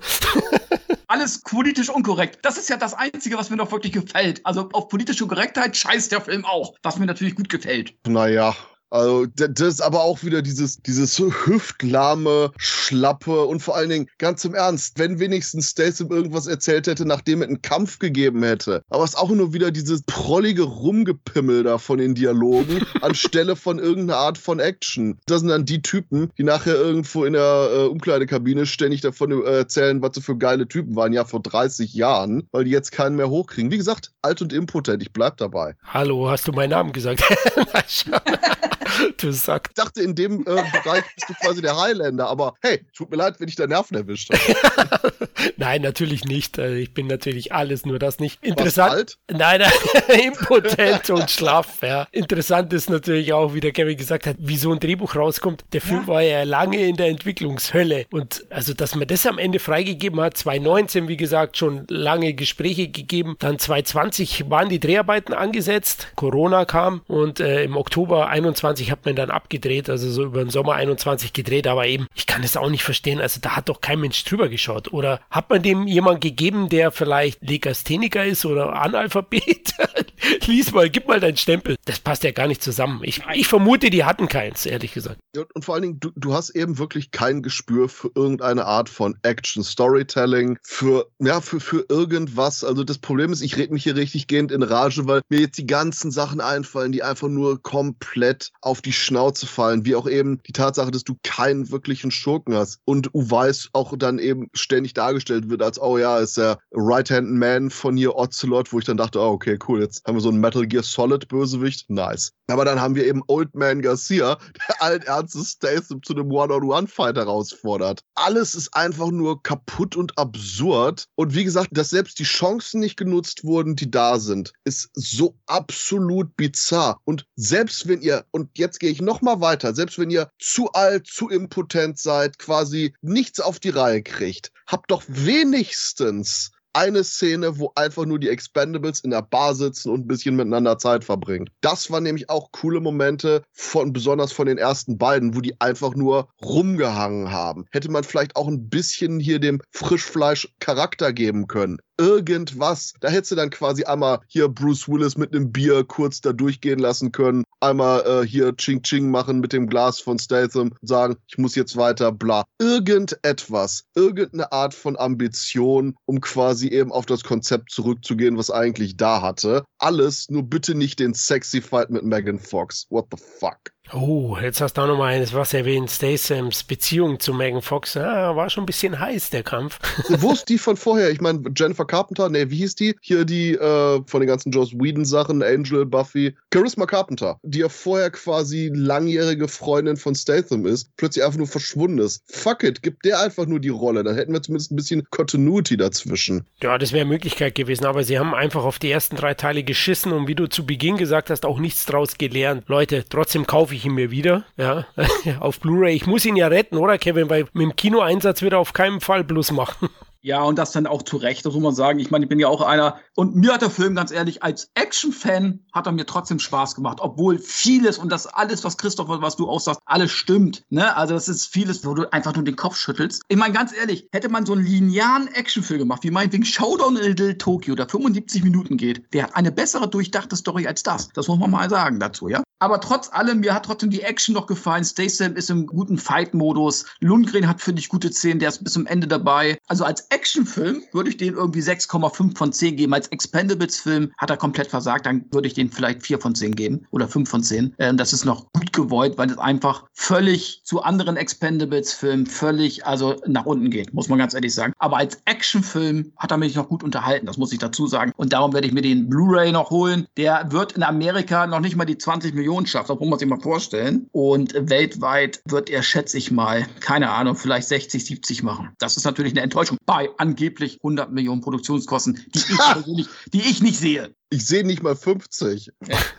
[1.07, 2.39] Alles politisch unkorrekt.
[2.41, 4.45] Das ist ja das Einzige, was mir noch wirklich gefällt.
[4.45, 7.93] Also auf politische Korrektheit scheißt der Film auch, was mir natürlich gut gefällt.
[8.05, 8.55] Naja,
[8.89, 14.45] also, das ist aber auch wieder dieses, dieses hüftlahme, schlappe und vor allen Dingen, ganz
[14.45, 18.83] im Ernst, wenn wenigstens Statham irgendwas erzählt hätte, nachdem er einen Kampf gegeben hätte.
[18.89, 23.77] Aber es ist auch nur wieder dieses prollige Rumgepimmel da von den Dialogen, anstelle von
[23.79, 25.19] irgendeiner Art von Action.
[25.25, 29.57] Das sind dann die Typen, die nachher irgendwo in der äh, Umkleidekabine ständig davon äh,
[29.57, 33.17] erzählen, was sie für geile Typen waren, ja, vor 30 Jahren, weil die jetzt keinen
[33.17, 33.71] mehr hochkriegen.
[33.71, 35.75] Wie gesagt, alt und impotent, ich bleib dabei.
[35.83, 37.21] Hallo, hast du meinen Namen gesagt?
[39.17, 39.69] du Sack.
[39.69, 43.17] Ich dachte, in dem äh, Bereich bist du quasi der Highlander, aber hey, tut mir
[43.17, 45.13] leid, wenn ich deinen Nerven erwischt habe.
[45.57, 46.59] Nein, natürlich nicht.
[46.59, 48.43] Also ich bin natürlich alles, nur das nicht.
[48.43, 49.17] Interessant.
[49.29, 51.77] Nein, nein impotent und schlaff.
[51.81, 52.07] Ja.
[52.11, 55.65] Interessant ist natürlich auch, wie der Kevin gesagt hat, wie so ein Drehbuch rauskommt.
[55.73, 56.07] Der Film ja.
[56.07, 58.05] war ja lange in der Entwicklungshölle.
[58.11, 62.89] Und also, dass man das am Ende freigegeben hat, 2019, wie gesagt, schon lange Gespräche
[62.89, 63.35] gegeben.
[63.39, 66.07] Dann 2020 waren die Dreharbeiten angesetzt.
[66.15, 70.49] Corona kam und äh, im Oktober 21 hat man dann abgedreht, also so über den
[70.49, 71.67] Sommer 21 gedreht.
[71.67, 73.21] Aber eben, ich kann es auch nicht verstehen.
[73.21, 74.91] Also, da hat doch kein Mensch drüber geschaut.
[74.93, 79.73] Oder hat man dem jemand gegeben, der vielleicht Legastheniker ist oder Analphabet?
[80.47, 81.75] Lies mal, gib mal deinen Stempel.
[81.85, 83.01] Das passt ja gar nicht zusammen.
[83.03, 85.19] Ich, ich vermute, die hatten keins, ehrlich gesagt.
[85.53, 89.17] Und vor allen Dingen, du, du hast eben wirklich kein Gespür für irgendeine Art von
[89.21, 92.63] Action Storytelling, für, ja, für, für irgendwas.
[92.63, 95.57] Also das Problem ist, ich rede mich hier richtig gehend in Rage, weil mir jetzt
[95.57, 100.41] die ganzen Sachen einfallen, die einfach nur komplett auf die Schnauze fallen, wie auch eben
[100.43, 105.49] die Tatsache, dass du keinen wirklichen Schurken hast und Uweis auch dann eben ständig dargestellt
[105.49, 109.29] wird als, oh ja, ist der Right-Hand-Man von hier Ocelot, wo ich dann dachte, oh
[109.29, 112.33] okay, cool, jetzt haben wir so einen Metal Gear Solid Bösewicht, nice.
[112.47, 114.37] Aber dann haben wir eben Old Man Garcia,
[114.67, 118.01] der allen Ernstes Statham zu einem One-on-One-Fight herausfordert.
[118.15, 121.05] Alles ist einfach nur kaputt und absurd.
[121.15, 125.35] Und wie gesagt, dass selbst die Chancen nicht genutzt wurden, die da sind, ist so
[125.45, 126.99] absolut bizarr.
[127.03, 130.71] Und selbst wenn ihr, und jetzt gehe ich noch mal weiter, selbst wenn ihr zu
[130.71, 137.57] alt, zu impotent seid, quasi nichts auf die Reihe kriegt, habt doch wenigstens eine Szene,
[137.57, 141.49] wo einfach nur die Expendables in der Bar sitzen und ein bisschen miteinander Zeit verbringen.
[141.61, 145.95] Das waren nämlich auch coole Momente von, besonders von den ersten beiden, wo die einfach
[145.95, 147.65] nur rumgehangen haben.
[147.71, 152.93] Hätte man vielleicht auch ein bisschen hier dem Frischfleisch Charakter geben können irgendwas.
[152.99, 156.79] Da hättest du dann quasi einmal hier Bruce Willis mit einem Bier kurz da durchgehen
[156.79, 161.37] lassen können, einmal äh, hier Ching Ching machen mit dem Glas von Statham, sagen, ich
[161.37, 162.43] muss jetzt weiter, bla.
[162.59, 169.21] Irgendetwas, irgendeine Art von Ambition, um quasi eben auf das Konzept zurückzugehen, was eigentlich da
[169.21, 169.63] hatte.
[169.79, 172.85] Alles, nur bitte nicht den Sexy Fight mit Megan Fox.
[172.89, 173.57] What the fuck?
[173.93, 175.89] Oh, jetzt hast du auch noch mal eines was erwähnt.
[175.89, 177.93] Stathams Beziehung zu Megan Fox.
[177.93, 179.79] Ja, war schon ein bisschen heiß, der Kampf.
[180.19, 181.09] Wo ist die von vorher?
[181.09, 182.95] Ich meine, Jennifer Carpenter, nee, wie hieß die?
[183.01, 186.35] Hier die äh, von den ganzen Joss Whedon-Sachen, Angel, Buffy.
[186.53, 191.99] Charisma Carpenter, die ja vorher quasi langjährige Freundin von Statham ist, plötzlich einfach nur verschwunden
[191.99, 192.23] ist.
[192.27, 194.03] Fuck it, gib der einfach nur die Rolle.
[194.03, 196.45] Dann hätten wir zumindest ein bisschen Continuity dazwischen.
[196.61, 200.11] Ja, das wäre Möglichkeit gewesen, aber sie haben einfach auf die ersten drei Teile geschissen
[200.11, 202.65] und wie du zu Beginn gesagt hast, auch nichts draus gelernt.
[202.67, 204.85] Leute, trotzdem kaufe ich ich ihn mir wieder, ja,
[205.39, 205.95] auf Blu-ray.
[205.95, 207.29] Ich muss ihn ja retten, oder Kevin?
[207.29, 209.89] Weil mit dem Kinoeinsatz wird er auf keinen Fall Plus machen.
[210.27, 211.99] Ja, und das dann auch zu Recht, das muss man sagen.
[211.99, 212.99] Ich meine, ich bin ja auch einer.
[213.15, 216.97] Und mir hat der Film, ganz ehrlich, als Action-Fan hat er mir trotzdem Spaß gemacht.
[216.99, 220.65] Obwohl vieles und das alles, was Christopher, was du auch alles stimmt.
[220.69, 220.93] Ne?
[220.97, 223.21] Also, das ist vieles, wo du einfach nur den Kopf schüttelst.
[223.29, 227.03] Ich meine, ganz ehrlich, hätte man so einen linearen Actionfilm gemacht, wie meinetwegen Showdown in
[227.03, 231.07] Little Tokyo, der 75 Minuten geht, der hat eine bessere durchdachte Story als das.
[231.13, 232.43] Das muss man mal sagen dazu, ja?
[232.59, 234.83] Aber trotz allem, mir hat trotzdem die Action noch gefallen.
[234.83, 236.85] Statham ist im guten Fight-Modus.
[236.99, 238.39] Lundgren hat, finde ich, gute Szenen.
[238.39, 239.59] Der ist bis zum Ende dabei.
[239.67, 242.93] Also als Actionfilm würde ich den irgendwie 6,5 von 10 geben.
[242.93, 245.05] Als Expendables-Film hat er komplett versagt.
[245.05, 247.75] Dann würde ich den vielleicht 4 von 10 geben oder 5 von 10.
[247.77, 253.15] Ähm, das ist noch gut gewollt, weil es einfach völlig zu anderen Expendables-Filmen völlig also
[253.27, 254.73] nach unten geht, muss man ganz ehrlich sagen.
[254.79, 257.27] Aber als Actionfilm hat er mich noch gut unterhalten.
[257.27, 258.11] Das muss ich dazu sagen.
[258.17, 260.07] Und darum werde ich mir den Blu-ray noch holen.
[260.17, 262.89] Der wird in Amerika noch nicht mal die 20 Millionen schafft.
[262.89, 264.07] Das muss man sich mal vorstellen.
[264.13, 268.69] Und weltweit wird er, schätze ich mal, keine Ahnung, vielleicht 60, 70 machen.
[268.79, 273.61] Das ist natürlich eine Enttäuschung bei angeblich 100 Millionen Produktionskosten, die ich persönlich, die ich
[273.61, 274.13] nicht sehe.
[274.29, 275.71] Ich sehe nicht mal 50.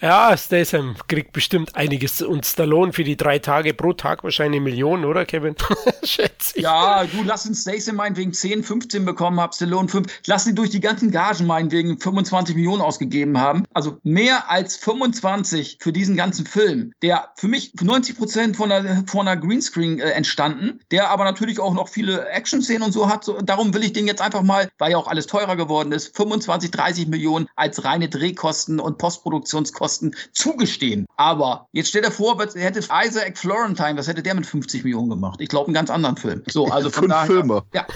[0.00, 5.04] Ja, Statham kriegt bestimmt einiges und Stallone für die drei Tage pro Tag wahrscheinlich Millionen,
[5.04, 5.56] oder Kevin?
[6.02, 6.62] Schätze ich.
[6.62, 10.22] Ja, du lass uns Statham meinetwegen 10, 15 bekommen haben, Stallone 5.
[10.26, 13.64] Lass sie durch die ganzen Gagen meinetwegen 25 Millionen ausgegeben haben.
[13.72, 19.04] Also mehr als 25 für diesen ganzen Film, der für mich 90 Prozent von einer,
[19.06, 23.24] von einer Greenscreen äh, entstanden, der aber natürlich auch noch viele Action-Szenen und so hat.
[23.24, 26.14] So, darum will ich den jetzt einfach mal, weil ja auch alles teurer geworden ist,
[26.16, 27.13] 25, 30 Millionen
[27.56, 31.06] als reine Drehkosten und Postproduktionskosten zugestehen.
[31.16, 35.40] Aber jetzt stell dir vor, hätte Isaac Florentine, was hätte der mit 50 Millionen gemacht?
[35.40, 36.42] Ich glaube, einen ganz anderen Film.
[36.46, 37.26] So, also von Fünf daher.
[37.26, 37.62] Filme.
[37.72, 37.86] Ja.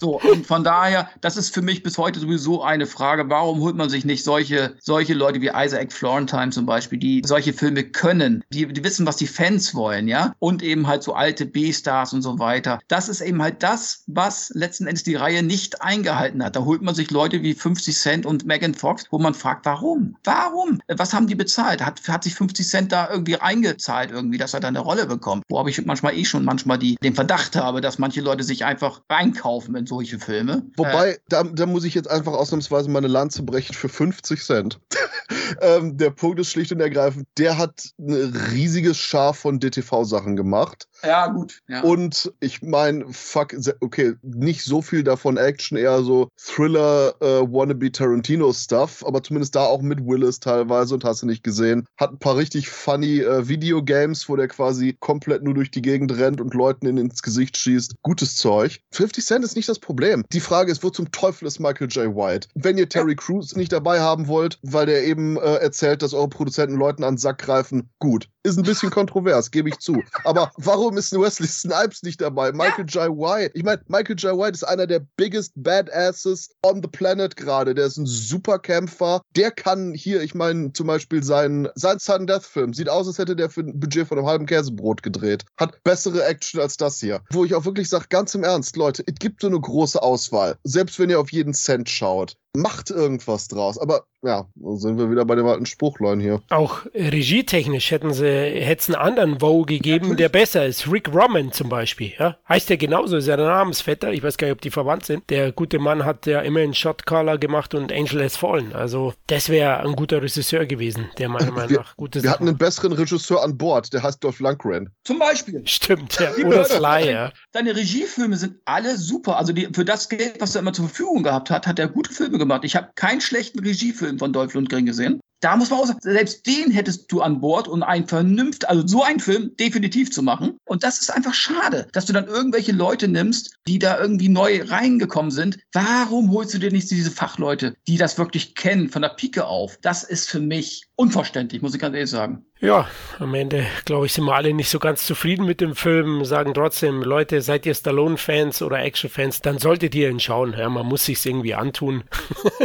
[0.00, 3.28] So, und von daher, das ist für mich bis heute sowieso eine Frage.
[3.28, 7.52] Warum holt man sich nicht solche, solche Leute wie Isaac Florentine zum Beispiel, die solche
[7.52, 10.34] Filme können, die, die wissen, was die Fans wollen, ja?
[10.38, 12.78] Und eben halt so alte B-Stars und so weiter.
[12.88, 16.56] Das ist eben halt das, was letzten Endes die Reihe nicht eingehalten hat.
[16.56, 20.16] Da holt man sich Leute wie 50 Cent und Megan Fox, wo man fragt, warum?
[20.22, 20.80] Warum?
[20.86, 21.84] Was haben die bezahlt?
[21.84, 25.42] Hat, hat sich 50 Cent da irgendwie eingezahlt, irgendwie, dass er da eine Rolle bekommt?
[25.48, 28.64] Wo habe ich manchmal eh schon manchmal die, den Verdacht habe, dass manche Leute sich
[28.64, 30.62] einfach reinkaufen in solche Filme.
[30.76, 34.78] Wobei, Äh, da, da muss ich jetzt einfach ausnahmsweise meine Lanze brechen für 50 Cent.
[35.60, 38.12] ähm, der Punkt ist schlicht und ergreifend, der hat ein
[38.52, 40.86] riesiges Schar von DTV-Sachen gemacht.
[41.06, 41.62] Ja, gut.
[41.68, 41.82] Ja.
[41.82, 47.90] Und ich meine, fuck, okay, nicht so viel davon Action, eher so Thriller, äh, Wannabe
[47.92, 51.86] Tarantino-Stuff, aber zumindest da auch mit Willis teilweise und hast du nicht gesehen.
[51.96, 56.16] Hat ein paar richtig funny äh, Videogames, wo der quasi komplett nur durch die Gegend
[56.16, 57.94] rennt und Leuten in, ins Gesicht schießt.
[58.02, 58.80] Gutes Zeug.
[58.92, 60.24] 50 Cent ist nicht das Problem.
[60.32, 62.14] Die Frage ist, wo zum Teufel ist Michael J.
[62.14, 62.48] White?
[62.54, 66.28] Wenn ihr Terry Crews nicht dabei haben wollt, weil der eben äh, erzählt, dass eure
[66.28, 68.28] Produzenten Leuten an den Sack greifen, gut.
[68.46, 70.02] Ist ein bisschen kontrovers, gebe ich zu.
[70.24, 72.52] Aber warum ist Wesley Snipes nicht dabei?
[72.52, 73.08] Michael J.
[73.08, 73.52] White.
[73.54, 74.36] Ich meine, Michael J.
[74.36, 77.74] White ist einer der biggest badasses on the planet gerade.
[77.74, 79.22] Der ist ein super Kämpfer.
[79.34, 82.74] Der kann hier, ich meine, zum Beispiel sein, sein Sudden Death Film.
[82.74, 85.46] Sieht aus, als hätte der für ein Budget von einem halben Käsebrot gedreht.
[85.56, 87.22] Hat bessere Action als das hier.
[87.30, 90.58] Wo ich auch wirklich sage, ganz im Ernst, Leute, es gibt so eine große Auswahl.
[90.64, 92.36] Selbst wenn ihr auf jeden Cent schaut.
[92.56, 93.78] Macht irgendwas draus.
[93.78, 94.46] Aber ja,
[94.76, 96.40] sind wir wieder bei dem alten Spruchlein hier.
[96.50, 100.90] Auch regietechnisch hätten sie hätten einen anderen Wow gegeben, der besser ist.
[100.90, 102.12] Rick Roman zum Beispiel.
[102.18, 102.36] Ja?
[102.48, 104.12] Heißt der genauso, ist ja der Namensvetter.
[104.12, 105.28] Ich weiß gar nicht, ob die verwandt sind.
[105.30, 108.72] Der gute Mann hat ja immerhin Shotcaller gemacht und Angel Has Fallen.
[108.72, 112.34] Also das wäre ein guter Regisseur gewesen, der meiner Meinung Wir- nach gute Wir Sachen
[112.34, 114.90] hatten einen besseren Regisseur an Bord, der heißt Dolph Lundgren.
[115.02, 115.60] Zum Beispiel.
[115.66, 116.30] Stimmt, ja.
[116.46, 117.32] Oder Sly, ja.
[117.52, 119.38] Deine Regiefilme sind alle super.
[119.38, 122.12] Also die, für das Geld, was er immer zur Verfügung gehabt hat, hat er gute
[122.12, 122.43] Filme gemacht.
[122.62, 125.20] Ich habe keinen schlechten Regiefilm von Dolph Lundgren gesehen.
[125.44, 128.86] Da muss man auch sagen, selbst den hättest du an Bord und einen vernünft, also
[128.86, 130.56] so einen Film definitiv zu machen.
[130.64, 134.62] Und das ist einfach schade, dass du dann irgendwelche Leute nimmst, die da irgendwie neu
[134.64, 135.58] reingekommen sind.
[135.74, 139.76] Warum holst du dir nicht diese Fachleute, die das wirklich kennen, von der Pike auf?
[139.82, 142.44] Das ist für mich unverständlich, muss ich ganz ehrlich sagen.
[142.60, 142.88] Ja,
[143.18, 146.54] am Ende, glaube ich, sind wir alle nicht so ganz zufrieden mit dem Film, sagen
[146.54, 150.54] trotzdem, Leute, seid ihr Stallone-Fans oder Action-Fans, dann solltet ihr ihn schauen.
[150.56, 152.04] Ja, man muss sich's irgendwie antun.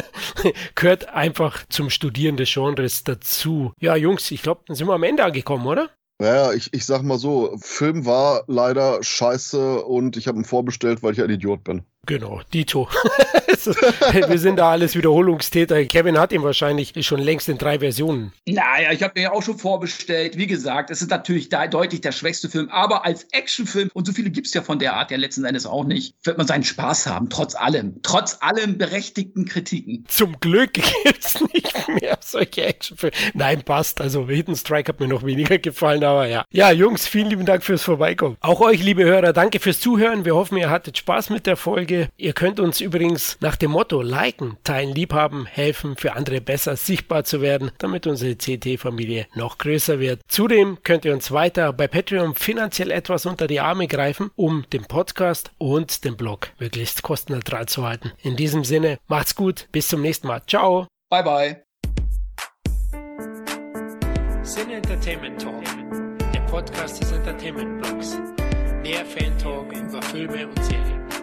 [0.75, 3.73] Gehört einfach zum Studieren des Genres dazu.
[3.79, 5.89] Ja, Jungs, ich glaube, dann sind wir am Ende angekommen, oder?
[6.21, 11.01] Naja, ich, ich sag mal so, Film war leider scheiße und ich habe ihn vorbestellt,
[11.01, 11.83] weil ich ein Idiot bin.
[12.09, 12.89] Genau, Dito.
[14.27, 15.85] Wir sind da alles Wiederholungstäter.
[15.85, 18.33] Kevin hat ihn wahrscheinlich schon längst in drei Versionen.
[18.47, 20.35] Naja, ich habe mir ja auch schon vorbestellt.
[20.35, 24.13] Wie gesagt, es ist natürlich da deutlich der schwächste Film, aber als Actionfilm, und so
[24.13, 27.05] viele gibt's ja von der Art ja letzten Endes auch nicht, wird man seinen Spaß
[27.05, 27.99] haben, trotz allem.
[28.01, 30.05] Trotz allen berechtigten Kritiken.
[30.07, 33.15] Zum Glück gibt's nicht mehr solche Actionfilme.
[33.35, 34.01] Nein, passt.
[34.01, 36.43] Also Hidden Strike hat mir noch weniger gefallen, aber ja.
[36.49, 38.37] Ja, Jungs, vielen lieben Dank fürs Vorbeikommen.
[38.39, 40.25] Auch euch, liebe Hörer, danke fürs Zuhören.
[40.25, 41.55] Wir hoffen, ihr hattet Spaß mit der
[41.99, 42.11] Folge.
[42.17, 47.23] Ihr könnt uns übrigens nach dem Motto liken, teilen, liebhaben, helfen, für andere besser sichtbar
[47.23, 50.21] zu werden, damit unsere CT-Familie noch größer wird.
[50.27, 54.85] Zudem könnt ihr uns weiter bei Patreon finanziell etwas unter die Arme greifen, um den
[54.85, 58.11] Podcast und den Blog möglichst kostenneutral zu halten.
[58.21, 60.41] In diesem Sinne, macht's gut, bis zum nächsten Mal.
[60.47, 60.87] Ciao!
[61.09, 61.63] Bye bye.
[64.43, 65.63] Sin Entertainment Talk,
[66.33, 68.17] der Podcast des Entertainment Blogs.
[68.81, 71.18] Mehr Fan Talk über Filme und Serien.